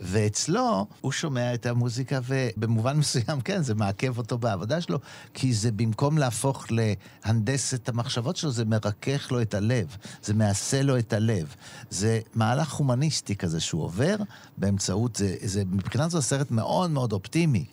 ואצלו, 0.00 0.86
הוא 1.00 1.12
שומע 1.12 1.54
את 1.54 1.66
המוזיקה, 1.66 2.20
ובמובן 2.26 2.96
מסוים, 2.96 3.40
כן, 3.40 3.62
זה 3.62 3.74
מעכב 3.74 4.18
אותו 4.18 4.38
בעבודה 4.38 4.80
שלו, 4.80 4.98
כי 5.34 5.54
זה 5.54 5.72
במקום 5.72 6.18
להפוך 6.18 6.66
להנדס 6.70 7.74
את 7.74 7.88
המחשבות 7.88 8.36
שלו, 8.36 8.50
זה 8.50 8.64
מרכך 8.64 9.28
לו 9.32 9.42
את 9.42 9.54
הלב, 9.54 9.96
זה 10.22 10.34
מעשה 10.34 10.82
לו 10.82 10.98
את 10.98 11.12
הלב. 11.12 11.54
זה 11.90 12.20
מהלך 12.34 12.72
הומניסטי 12.72 13.36
כזה 13.36 13.60
שהוא 13.60 13.82
עובר 13.82 14.16
באמצעות 14.58 15.16
זה. 15.16 15.36
זה, 15.42 15.62
מבחינת 15.70 16.10
זו 16.10 16.22
סרט 16.22 16.50
מאוד 16.50 16.90
מאוד 16.90 17.12
אופטימי. 17.12 17.64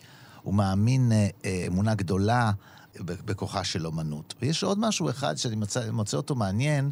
הוא 0.42 0.54
מאמין 0.54 1.12
אה, 1.12 1.28
אה, 1.44 1.64
אמונה 1.66 1.94
גדולה 1.94 2.52
בכוחה 2.98 3.64
של 3.64 3.86
אומנות. 3.86 4.34
ויש 4.42 4.62
עוד 4.62 4.78
משהו 4.78 5.10
אחד 5.10 5.36
שאני 5.36 5.56
מוצא, 5.56 5.90
מוצא 5.90 6.16
אותו 6.16 6.34
מעניין, 6.34 6.90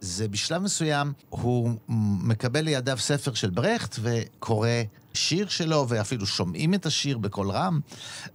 זה 0.00 0.28
בשלב 0.28 0.62
מסוים 0.62 1.12
הוא 1.30 1.70
מקבל 2.22 2.60
לידיו 2.60 2.98
ספר 2.98 3.34
של 3.34 3.50
ברכט 3.50 3.96
וקורא 4.02 4.68
שיר 5.14 5.48
שלו, 5.48 5.86
ואפילו 5.88 6.26
שומעים 6.26 6.74
את 6.74 6.86
השיר 6.86 7.18
בקול 7.18 7.50
רם, 7.50 7.80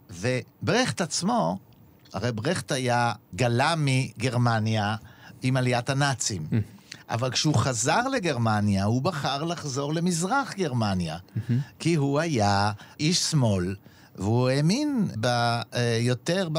וברכט 0.09 1.01
עצמו, 1.01 1.57
הרי 2.13 2.31
ברכט 2.31 2.71
היה 2.71 3.13
גלה 3.35 3.73
מגרמניה 3.77 4.95
עם 5.41 5.57
עליית 5.57 5.89
הנאצים. 5.89 6.47
Mm. 6.51 6.55
אבל 7.09 7.31
כשהוא 7.31 7.55
חזר 7.55 8.07
לגרמניה, 8.07 8.83
הוא 8.83 9.01
בחר 9.01 9.43
לחזור 9.43 9.93
למזרח 9.93 10.53
גרמניה. 10.53 11.17
Mm-hmm. 11.17 11.53
כי 11.79 11.95
הוא 11.95 12.19
היה 12.19 12.71
איש 12.99 13.19
שמאל. 13.19 13.75
והוא 14.19 14.49
האמין 14.49 15.07
ב, 15.19 15.25
אה, 15.25 15.61
יותר 16.01 16.49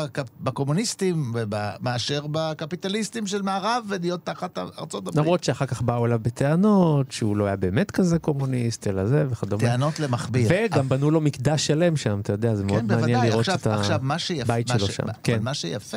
בקומוניסטים 0.41 1.35
מאשר 1.81 2.27
בקפיטליסטים 2.31 3.27
של 3.27 3.43
מערב 3.43 3.85
ולהיות 3.89 4.27
תחת 4.27 4.59
ארצות 4.59 4.95
הברית. 4.95 5.17
למרות 5.17 5.45
שאחר 5.45 5.67
כך 5.67 5.83
באו 5.83 6.07
אליו 6.07 6.19
בטענות 6.23 7.13
שהוא 7.13 7.37
לא 7.37 7.47
היה 7.47 7.57
באמת 7.57 7.91
כזה 7.91 8.19
קומוניסט, 8.19 8.87
אלא 8.87 9.07
זה 9.07 9.27
וכדומה. 9.31 9.63
טענות 9.63 10.01
למכביר. 10.01 10.49
וגם 10.51 10.89
בנו 10.89 11.11
לו 11.11 11.21
מקדש 11.21 11.67
שלם 11.67 11.97
שם, 11.97 12.21
אתה 12.21 12.33
יודע, 12.33 12.55
זה 12.55 12.65
מאוד 12.65 12.81
כן, 12.81 12.87
מעניין 12.87 13.27
לראות 13.27 13.49
את 13.49 13.67
הבית 13.67 14.69
שלו. 14.69 14.87
שם. 14.87 15.05
כן. 15.23 15.43
מה 15.43 15.55
שיפה, 15.55 15.97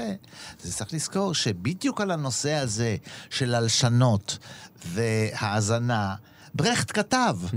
זה 0.62 0.74
צריך 0.74 0.94
לזכור 0.94 1.34
שבדיוק 1.34 2.02
על 2.02 2.12
הנושא 2.12 2.54
הזה 2.54 2.96
של 3.30 3.56
הלשנות 3.56 4.38
והאזנה, 4.86 6.16
ברכט 6.54 7.00
כתב. 7.00 7.38
Mm-hmm. 7.44 7.56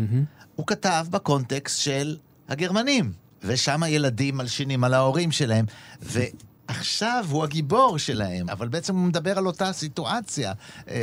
הוא 0.56 0.66
כתב 0.66 1.06
בקונטקסט 1.10 1.78
של 1.78 2.16
הגרמנים. 2.48 3.25
ושם 3.46 3.82
הילדים 3.82 4.36
מלשינים 4.36 4.84
על 4.84 4.94
ההורים 4.94 5.32
שלהם, 5.32 5.64
ועכשיו 6.02 7.26
הוא 7.30 7.44
הגיבור 7.44 7.98
שלהם, 7.98 8.48
אבל 8.48 8.68
בעצם 8.68 8.96
הוא 8.96 9.06
מדבר 9.06 9.38
על 9.38 9.46
אותה 9.46 9.72
סיטואציה. 9.72 10.52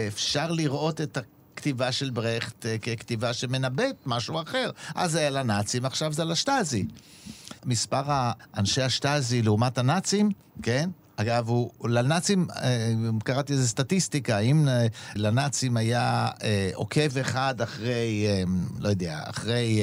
אפשר 0.07 0.51
לראות 0.51 1.01
את 1.01 1.17
הכתיבה 1.53 1.91
של 1.91 2.09
ברכט 2.09 2.65
אה, 2.65 2.77
ככתיבה 2.77 3.33
שמנבאת 3.33 3.95
משהו 4.05 4.41
אחר. 4.41 4.71
אז 4.95 5.11
זה 5.11 5.19
היה 5.19 5.29
לנאצים, 5.29 5.85
עכשיו 5.85 6.13
זה 6.13 6.23
לשטאזי. 6.23 6.85
מספר 7.65 8.31
אנשי 8.57 8.81
השטאזי 8.81 9.41
לעומת 9.41 9.77
הנאצים, 9.77 10.29
כן? 10.61 10.89
אגב, 11.23 11.47
הוא, 11.47 11.89
לנאצים, 11.89 12.47
אה, 12.55 12.93
קראתי 13.23 13.53
איזה 13.53 13.67
סטטיסטיקה, 13.67 14.39
אם 14.39 14.67
אה, 14.67 14.87
לנאצים 15.15 15.77
היה 15.77 16.29
אה, 16.43 16.69
עוקב 16.73 17.17
אחד 17.17 17.61
אחרי, 17.61 18.27
לא 18.79 18.89
יודע, 18.89 19.19
אחרי 19.23 19.81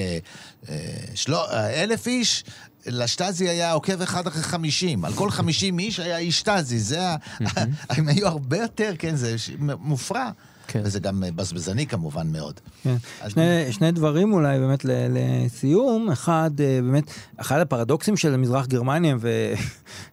שלו, 1.14 1.40
אלף 1.52 2.06
איש, 2.06 2.44
לשטאזי 2.86 3.48
היה 3.48 3.72
עוקב 3.72 4.02
אחד 4.02 4.26
אחרי 4.26 4.42
חמישים. 4.42 5.04
על 5.04 5.12
כל 5.12 5.30
חמישים 5.30 5.78
איש 5.78 6.00
היה 6.00 6.18
איש 6.18 6.38
שטאזי. 6.38 6.78
זה 6.78 7.08
ה... 7.08 7.16
הם 7.90 8.08
היו 8.08 8.26
הרבה 8.26 8.56
יותר, 8.56 8.92
כן, 8.98 9.16
זה 9.16 9.36
מופרע. 9.58 10.30
כן. 10.72 10.80
וזה 10.84 11.00
גם 11.00 11.24
בזבזני 11.34 11.86
כמובן 11.86 12.32
מאוד. 12.32 12.60
כן. 12.82 12.96
שני, 13.28 13.72
שני 13.72 13.92
דברים 13.92 14.32
אולי 14.32 14.58
באמת 14.58 14.84
לסיום. 14.84 16.10
אחד, 16.10 16.50
באמת, 16.56 17.04
אחד 17.36 17.60
הפרדוקסים 17.60 18.16
של 18.16 18.36
מזרח 18.36 18.66
גרמניה, 18.66 19.16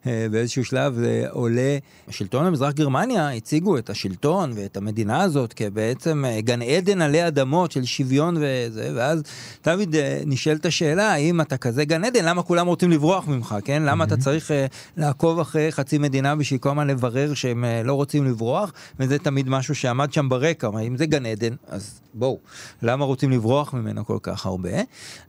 ובאיזשהו 0.05 0.65
שלב 0.65 0.95
זה 0.95 1.25
עולה, 1.29 1.77
השלטון 2.07 2.45
במזרח 2.45 2.73
גרמניה 2.73 3.33
הציגו 3.33 3.77
את 3.77 3.89
השלטון 3.89 4.51
ואת 4.55 4.77
המדינה 4.77 5.21
הזאת 5.21 5.53
כבעצם 5.53 6.23
גן 6.39 6.61
עדן 6.61 7.01
עלי 7.01 7.27
אדמות 7.27 7.71
של 7.71 7.85
שוויון 7.85 8.37
וזה, 8.37 8.91
ואז 8.95 9.23
דוד 9.63 9.95
נשאלת 10.25 10.65
השאלה, 10.65 11.13
האם 11.13 11.41
אתה 11.41 11.57
כזה 11.57 11.85
גן 11.85 12.03
עדן, 12.03 12.25
למה 12.25 12.43
כולם 12.43 12.67
רוצים 12.67 12.91
לברוח 12.91 13.27
ממך, 13.27 13.55
כן? 13.65 13.83
למה 13.83 14.03
אתה 14.03 14.17
צריך 14.17 14.51
לעקוב 14.97 15.39
אחרי 15.39 15.71
חצי 15.71 15.97
מדינה 15.97 16.35
בשביל 16.35 16.59
כל 16.59 16.69
הזמן 16.69 16.87
לברר 16.87 17.33
שהם 17.33 17.65
לא 17.83 17.93
רוצים 17.93 18.25
לברוח, 18.25 18.73
וזה 18.99 19.19
תמיד 19.19 19.49
משהו 19.49 19.75
שעמד 19.75 20.13
שם 20.13 20.29
ברקע. 20.29 20.46
ברקע, 20.47 20.69
אם 20.79 20.97
זה 20.97 21.05
גן 21.05 21.25
עדן, 21.25 21.55
אז 21.67 21.99
בואו, 22.17 22.39
למה 22.81 23.05
רוצים 23.05 23.31
לברוח 23.31 23.73
ממנו 23.73 24.05
כל 24.05 24.17
כך 24.21 24.45
הרבה? 24.45 24.69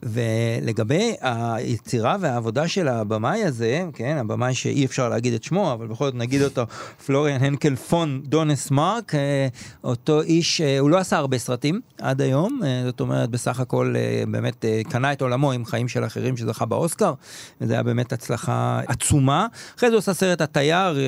ולגבי 0.02 1.14
היצירה 1.20 2.16
והעבודה 2.20 2.68
של 2.68 2.88
הבמאי 2.88 3.44
הזה, 3.44 3.84
כן, 3.92 4.16
הבמאי 4.20 4.54
שאי 4.54 4.84
אפשר 4.84 5.08
להגיד 5.08 5.34
את 5.34 5.42
שמו, 5.42 5.72
אבל 5.72 5.86
בכל 5.86 6.04
זאת 6.04 6.14
נגיד 6.14 6.42
אותו, 6.42 6.62
פלוריאן 7.06 7.44
הנקל 7.44 7.76
פון 7.76 8.22
דונס 8.24 8.70
מרק, 8.70 9.14
אה, 9.14 9.48
אותו 9.84 10.22
איש, 10.22 10.60
אה, 10.60 10.78
הוא 10.78 10.90
לא 10.90 10.98
עשה 10.98 11.16
הרבה 11.16 11.38
סרטים 11.38 11.80
עד 12.00 12.20
היום, 12.20 12.60
אה, 12.64 12.82
זאת 12.84 13.00
אומרת, 13.00 13.30
בסך 13.30 13.60
הכל 13.60 13.94
באמת 14.30 14.64
קנה 14.90 15.12
את 15.12 15.22
עולמו 15.22 15.52
עם 15.52 15.64
חיים 15.64 15.88
של 15.88 16.04
אחרים 16.04 16.36
שזכה 16.36 16.66
באוסקר, 16.66 17.14
וזה 17.60 17.72
היה 17.72 17.82
באמת 17.82 18.12
הצלחה 18.12 18.80
עצומה. 18.86 19.46
אחרי 19.76 19.88
זה 19.88 19.94
הוא 19.94 19.98
עשה 19.98 20.14
סרט 20.14 20.40
התייר, 20.40 20.98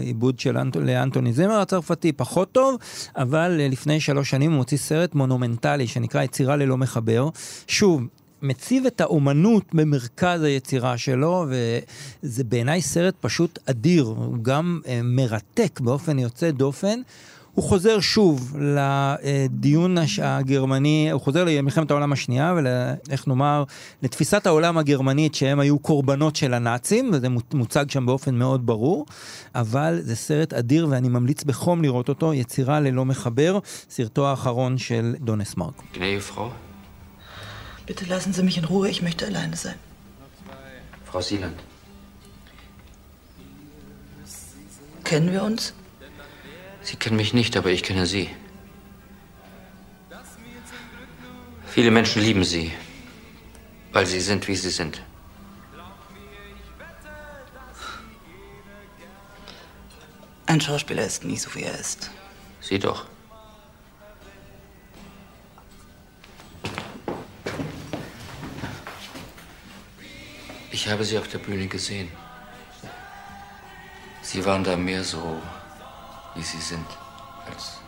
עיבוד 0.00 0.38
של 0.38 0.56
לאנטוני 0.74 1.32
זמר 1.32 1.60
הצרפתי, 1.60 2.12
פחות 2.12 2.52
טוב, 2.52 2.76
אבל 3.16 3.60
לפני 3.70 4.00
שלוש 4.00 4.30
שנים 4.30 4.50
הוא 4.50 4.58
מוציא 4.58 4.78
סרט 4.78 5.13
מונומנטלי 5.14 5.86
שנקרא 5.86 6.22
יצירה 6.22 6.56
ללא 6.56 6.76
מחבר. 6.76 7.28
שוב, 7.66 8.02
מציב 8.42 8.86
את 8.86 9.00
האומנות 9.00 9.74
במרכז 9.74 10.42
היצירה 10.42 10.98
שלו, 10.98 11.46
וזה 12.22 12.44
בעיניי 12.44 12.82
סרט 12.82 13.14
פשוט 13.20 13.58
אדיר, 13.66 14.04
הוא 14.04 14.36
גם 14.42 14.80
אה, 14.86 15.00
מרתק 15.02 15.80
באופן 15.80 16.18
יוצא 16.18 16.50
דופן. 16.50 17.00
הוא 17.54 17.64
חוזר 17.64 18.00
שוב 18.00 18.56
לדיון 18.60 19.96
הגרמני, 20.22 21.10
הוא 21.12 21.20
חוזר 21.20 21.44
למלחמת 21.44 21.90
העולם 21.90 22.12
השנייה 22.12 22.54
ואיך 22.54 23.28
נאמר, 23.28 23.64
לתפיסת 24.02 24.46
העולם 24.46 24.78
הגרמנית 24.78 25.34
שהם 25.34 25.60
היו 25.60 25.78
קורבנות 25.78 26.36
של 26.36 26.54
הנאצים, 26.54 27.10
וזה 27.12 27.28
מוצג 27.54 27.90
שם 27.90 28.06
באופן 28.06 28.34
מאוד 28.34 28.66
ברור, 28.66 29.06
אבל 29.54 30.00
זה 30.02 30.16
סרט 30.16 30.52
אדיר 30.52 30.86
ואני 30.90 31.08
ממליץ 31.08 31.44
בחום 31.44 31.82
לראות 31.82 32.08
אותו, 32.08 32.34
יצירה 32.34 32.80
ללא 32.80 33.04
מחבר, 33.04 33.58
סרטו 33.90 34.28
האחרון 34.28 34.78
של 34.78 35.14
דונס 35.20 35.56
מרק. 35.56 35.82
Bitte 37.86 38.06
lassen 38.06 38.32
Sie 38.32 38.42
mich 38.42 38.56
in 38.56 38.64
Ruhe, 38.64 38.88
ich 38.88 39.02
möchte 39.02 39.26
alleine 39.26 39.56
sein. 39.56 39.78
Frau 41.10 41.20
Sieland. 41.20 41.58
Kennen 45.04 45.30
wir 45.34 45.42
uns? 45.44 45.74
Sie 46.84 46.96
kennen 46.96 47.16
mich 47.16 47.32
nicht, 47.32 47.56
aber 47.56 47.70
ich 47.70 47.82
kenne 47.82 48.06
Sie. 48.06 48.28
Viele 51.66 51.90
Menschen 51.90 52.22
lieben 52.22 52.44
Sie, 52.44 52.72
weil 53.92 54.06
Sie 54.06 54.20
sind, 54.20 54.46
wie 54.46 54.54
Sie 54.54 54.70
sind. 54.70 55.02
Ein 60.46 60.60
Schauspieler 60.60 61.04
ist 61.04 61.24
nie 61.24 61.38
so, 61.38 61.52
wie 61.54 61.62
er 61.62 61.76
ist. 61.78 62.10
Sie 62.60 62.78
doch. 62.78 63.06
Ich 70.70 70.88
habe 70.88 71.02
sie 71.04 71.16
auf 71.16 71.28
der 71.28 71.38
Bühne 71.38 71.66
gesehen. 71.66 72.10
Sie 74.20 74.44
waren 74.44 74.62
da 74.62 74.76
mehr 74.76 75.02
so, 75.02 75.40
wie 76.34 76.42
sie 76.42 76.60
sind, 76.60 76.86
als. 77.46 77.78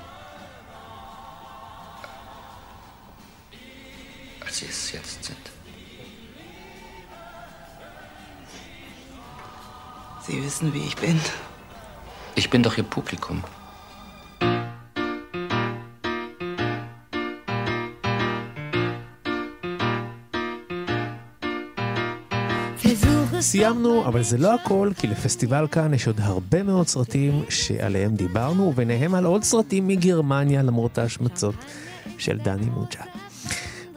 als 4.45 4.59
sie 4.59 4.67
es 4.67 4.93
jetzt 4.93 5.25
sind. 5.25 5.51
Sie 10.27 10.43
wissen, 10.43 10.73
wie 10.75 10.85
ich 10.85 10.97
bin. 10.97 11.21
Ich 12.35 12.51
bin 12.51 12.63
doch 12.63 12.77
Ihr 12.77 12.85
Publikum. 12.85 13.45
סיימנו, 23.47 24.07
אבל 24.07 24.23
זה 24.23 24.39
לא 24.39 24.55
הכל, 24.55 24.91
כי 24.99 25.07
לפסטיבל 25.07 25.67
כאן 25.71 25.95
יש 25.95 26.07
עוד 26.07 26.21
הרבה 26.21 26.63
מאוד 26.63 26.89
סרטים 26.89 27.45
שעליהם 27.49 28.15
דיברנו, 28.15 28.63
וביניהם 28.63 29.15
על 29.15 29.25
עוד 29.25 29.45
סרטים 29.45 29.89
מגרמניה 29.89 30.63
למרות 30.63 30.99
ההשמצות 30.99 31.55
של 32.19 32.39
דני 32.39 32.67
מוג'ה. 32.67 33.03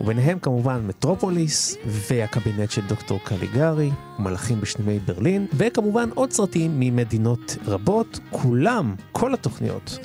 וביניהם 0.01 0.39
כמובן 0.39 0.87
מטרופוליס 0.87 1.77
והקבינט 1.85 2.71
של 2.71 2.81
דוקטור 2.87 3.19
קליגרי, 3.23 3.89
מלאכים 4.19 4.61
בשנימי 4.61 4.99
ברלין, 4.99 5.45
וכמובן 5.53 6.09
עוד 6.13 6.31
סרטים 6.31 6.79
ממדינות 6.79 7.57
רבות, 7.65 8.19
כולם, 8.29 8.95
כל 9.11 9.33
התוכניות, 9.33 9.99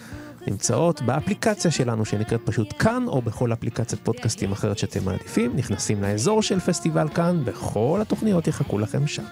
נמצאות 0.47 1.03
באפליקציה 1.03 1.71
שלנו 1.71 2.05
שנקראת 2.05 2.41
פשוט 2.45 2.75
כאן, 2.79 3.05
או 3.07 3.23
בכל 3.23 3.53
אפליקציית 3.53 4.01
פודקאסטים 4.05 4.53
אחרת 4.53 4.79
שאתם 4.79 5.05
מעדיפים, 5.05 5.57
נכנסים 5.57 6.03
לאזור 6.03 6.43
של 6.43 6.61
פסטיבל 6.61 7.09
כאן, 7.09 7.43
וכל 7.45 7.99
התוכניות 8.03 8.47
יחכו 8.47 8.79
לכם 8.79 9.07
שם. 9.07 9.25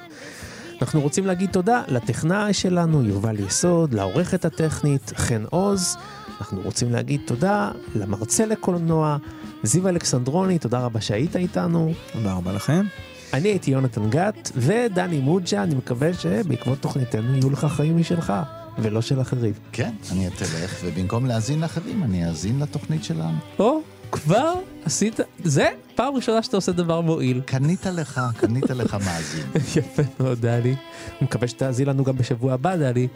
אנחנו 0.82 1.00
רוצים 1.00 1.26
להגיד 1.26 1.50
תודה 1.50 1.82
לטכנאי 1.88 2.52
שלנו, 2.52 3.02
יובל 3.02 3.40
יסוד, 3.40 3.94
לעורכת 3.94 4.44
הטכנית, 4.44 5.12
חן 5.16 5.44
עוז. 5.50 5.96
אנחנו 6.40 6.60
רוצים 6.60 6.90
להגיד 6.90 7.20
תודה 7.26 7.70
למרצה 7.94 8.46
לקולנוע, 8.46 9.16
זיו 9.62 9.88
אלכסנדרוני, 9.88 10.58
תודה 10.58 10.80
רבה 10.80 11.00
שהיית 11.00 11.36
איתנו. 11.36 11.92
תודה 12.12 12.32
רבה 12.32 12.52
לכם. 12.52 12.84
אני 13.32 13.48
הייתי 13.48 13.70
יונתן 13.70 14.10
גת, 14.10 14.50
ודני 14.56 15.20
מוג'ה, 15.20 15.62
אני 15.62 15.74
מקווה 15.74 16.14
שבעקבות 16.14 16.78
תוכניתנו 16.78 17.34
יהיו 17.34 17.50
לך 17.50 17.64
חיים 17.64 17.96
משלך, 17.96 18.32
ולא 18.78 19.02
של 19.02 19.20
אחרים. 19.20 19.52
כן, 19.72 19.92
אני 20.12 20.28
אתלך, 20.28 20.80
ובמקום 20.84 21.26
להאזין 21.26 21.60
לאחרים, 21.60 22.02
אני 22.02 22.28
אאזין 22.28 22.58
לתוכנית 22.60 23.04
שלנו. 23.04 23.38
או, 23.58 23.80
כבר 24.12 24.54
עשית, 24.84 25.20
זה 25.44 25.68
פעם 25.94 26.14
ראשונה 26.14 26.42
שאתה 26.42 26.56
עושה 26.56 26.72
דבר 26.72 27.00
מועיל. 27.00 27.40
קנית 27.46 27.86
לך, 27.86 28.20
קנית 28.36 28.70
לך 28.70 28.94
מאזין. 28.94 29.46
יפה 29.76 30.02
מאוד, 30.20 30.40
דני. 30.40 30.74
מקווה 31.22 31.48
שתאזין 31.48 31.88
לנו 31.88 32.04
גם 32.04 32.16
בשבוע 32.16 32.52
הבא, 32.52 32.76
דני. 32.76 33.08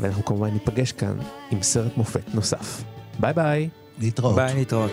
ואנחנו 0.00 0.24
כמובן 0.24 0.50
ניפגש 0.50 0.92
כאן 0.92 1.18
עם 1.50 1.62
סרט 1.62 1.96
מופת 1.96 2.34
נוסף. 2.34 2.82
bye 3.20 3.32
bye. 3.32 3.68
להתראות. 3.98 4.34
ביי, 4.34 4.54
להתראות. 4.54 4.90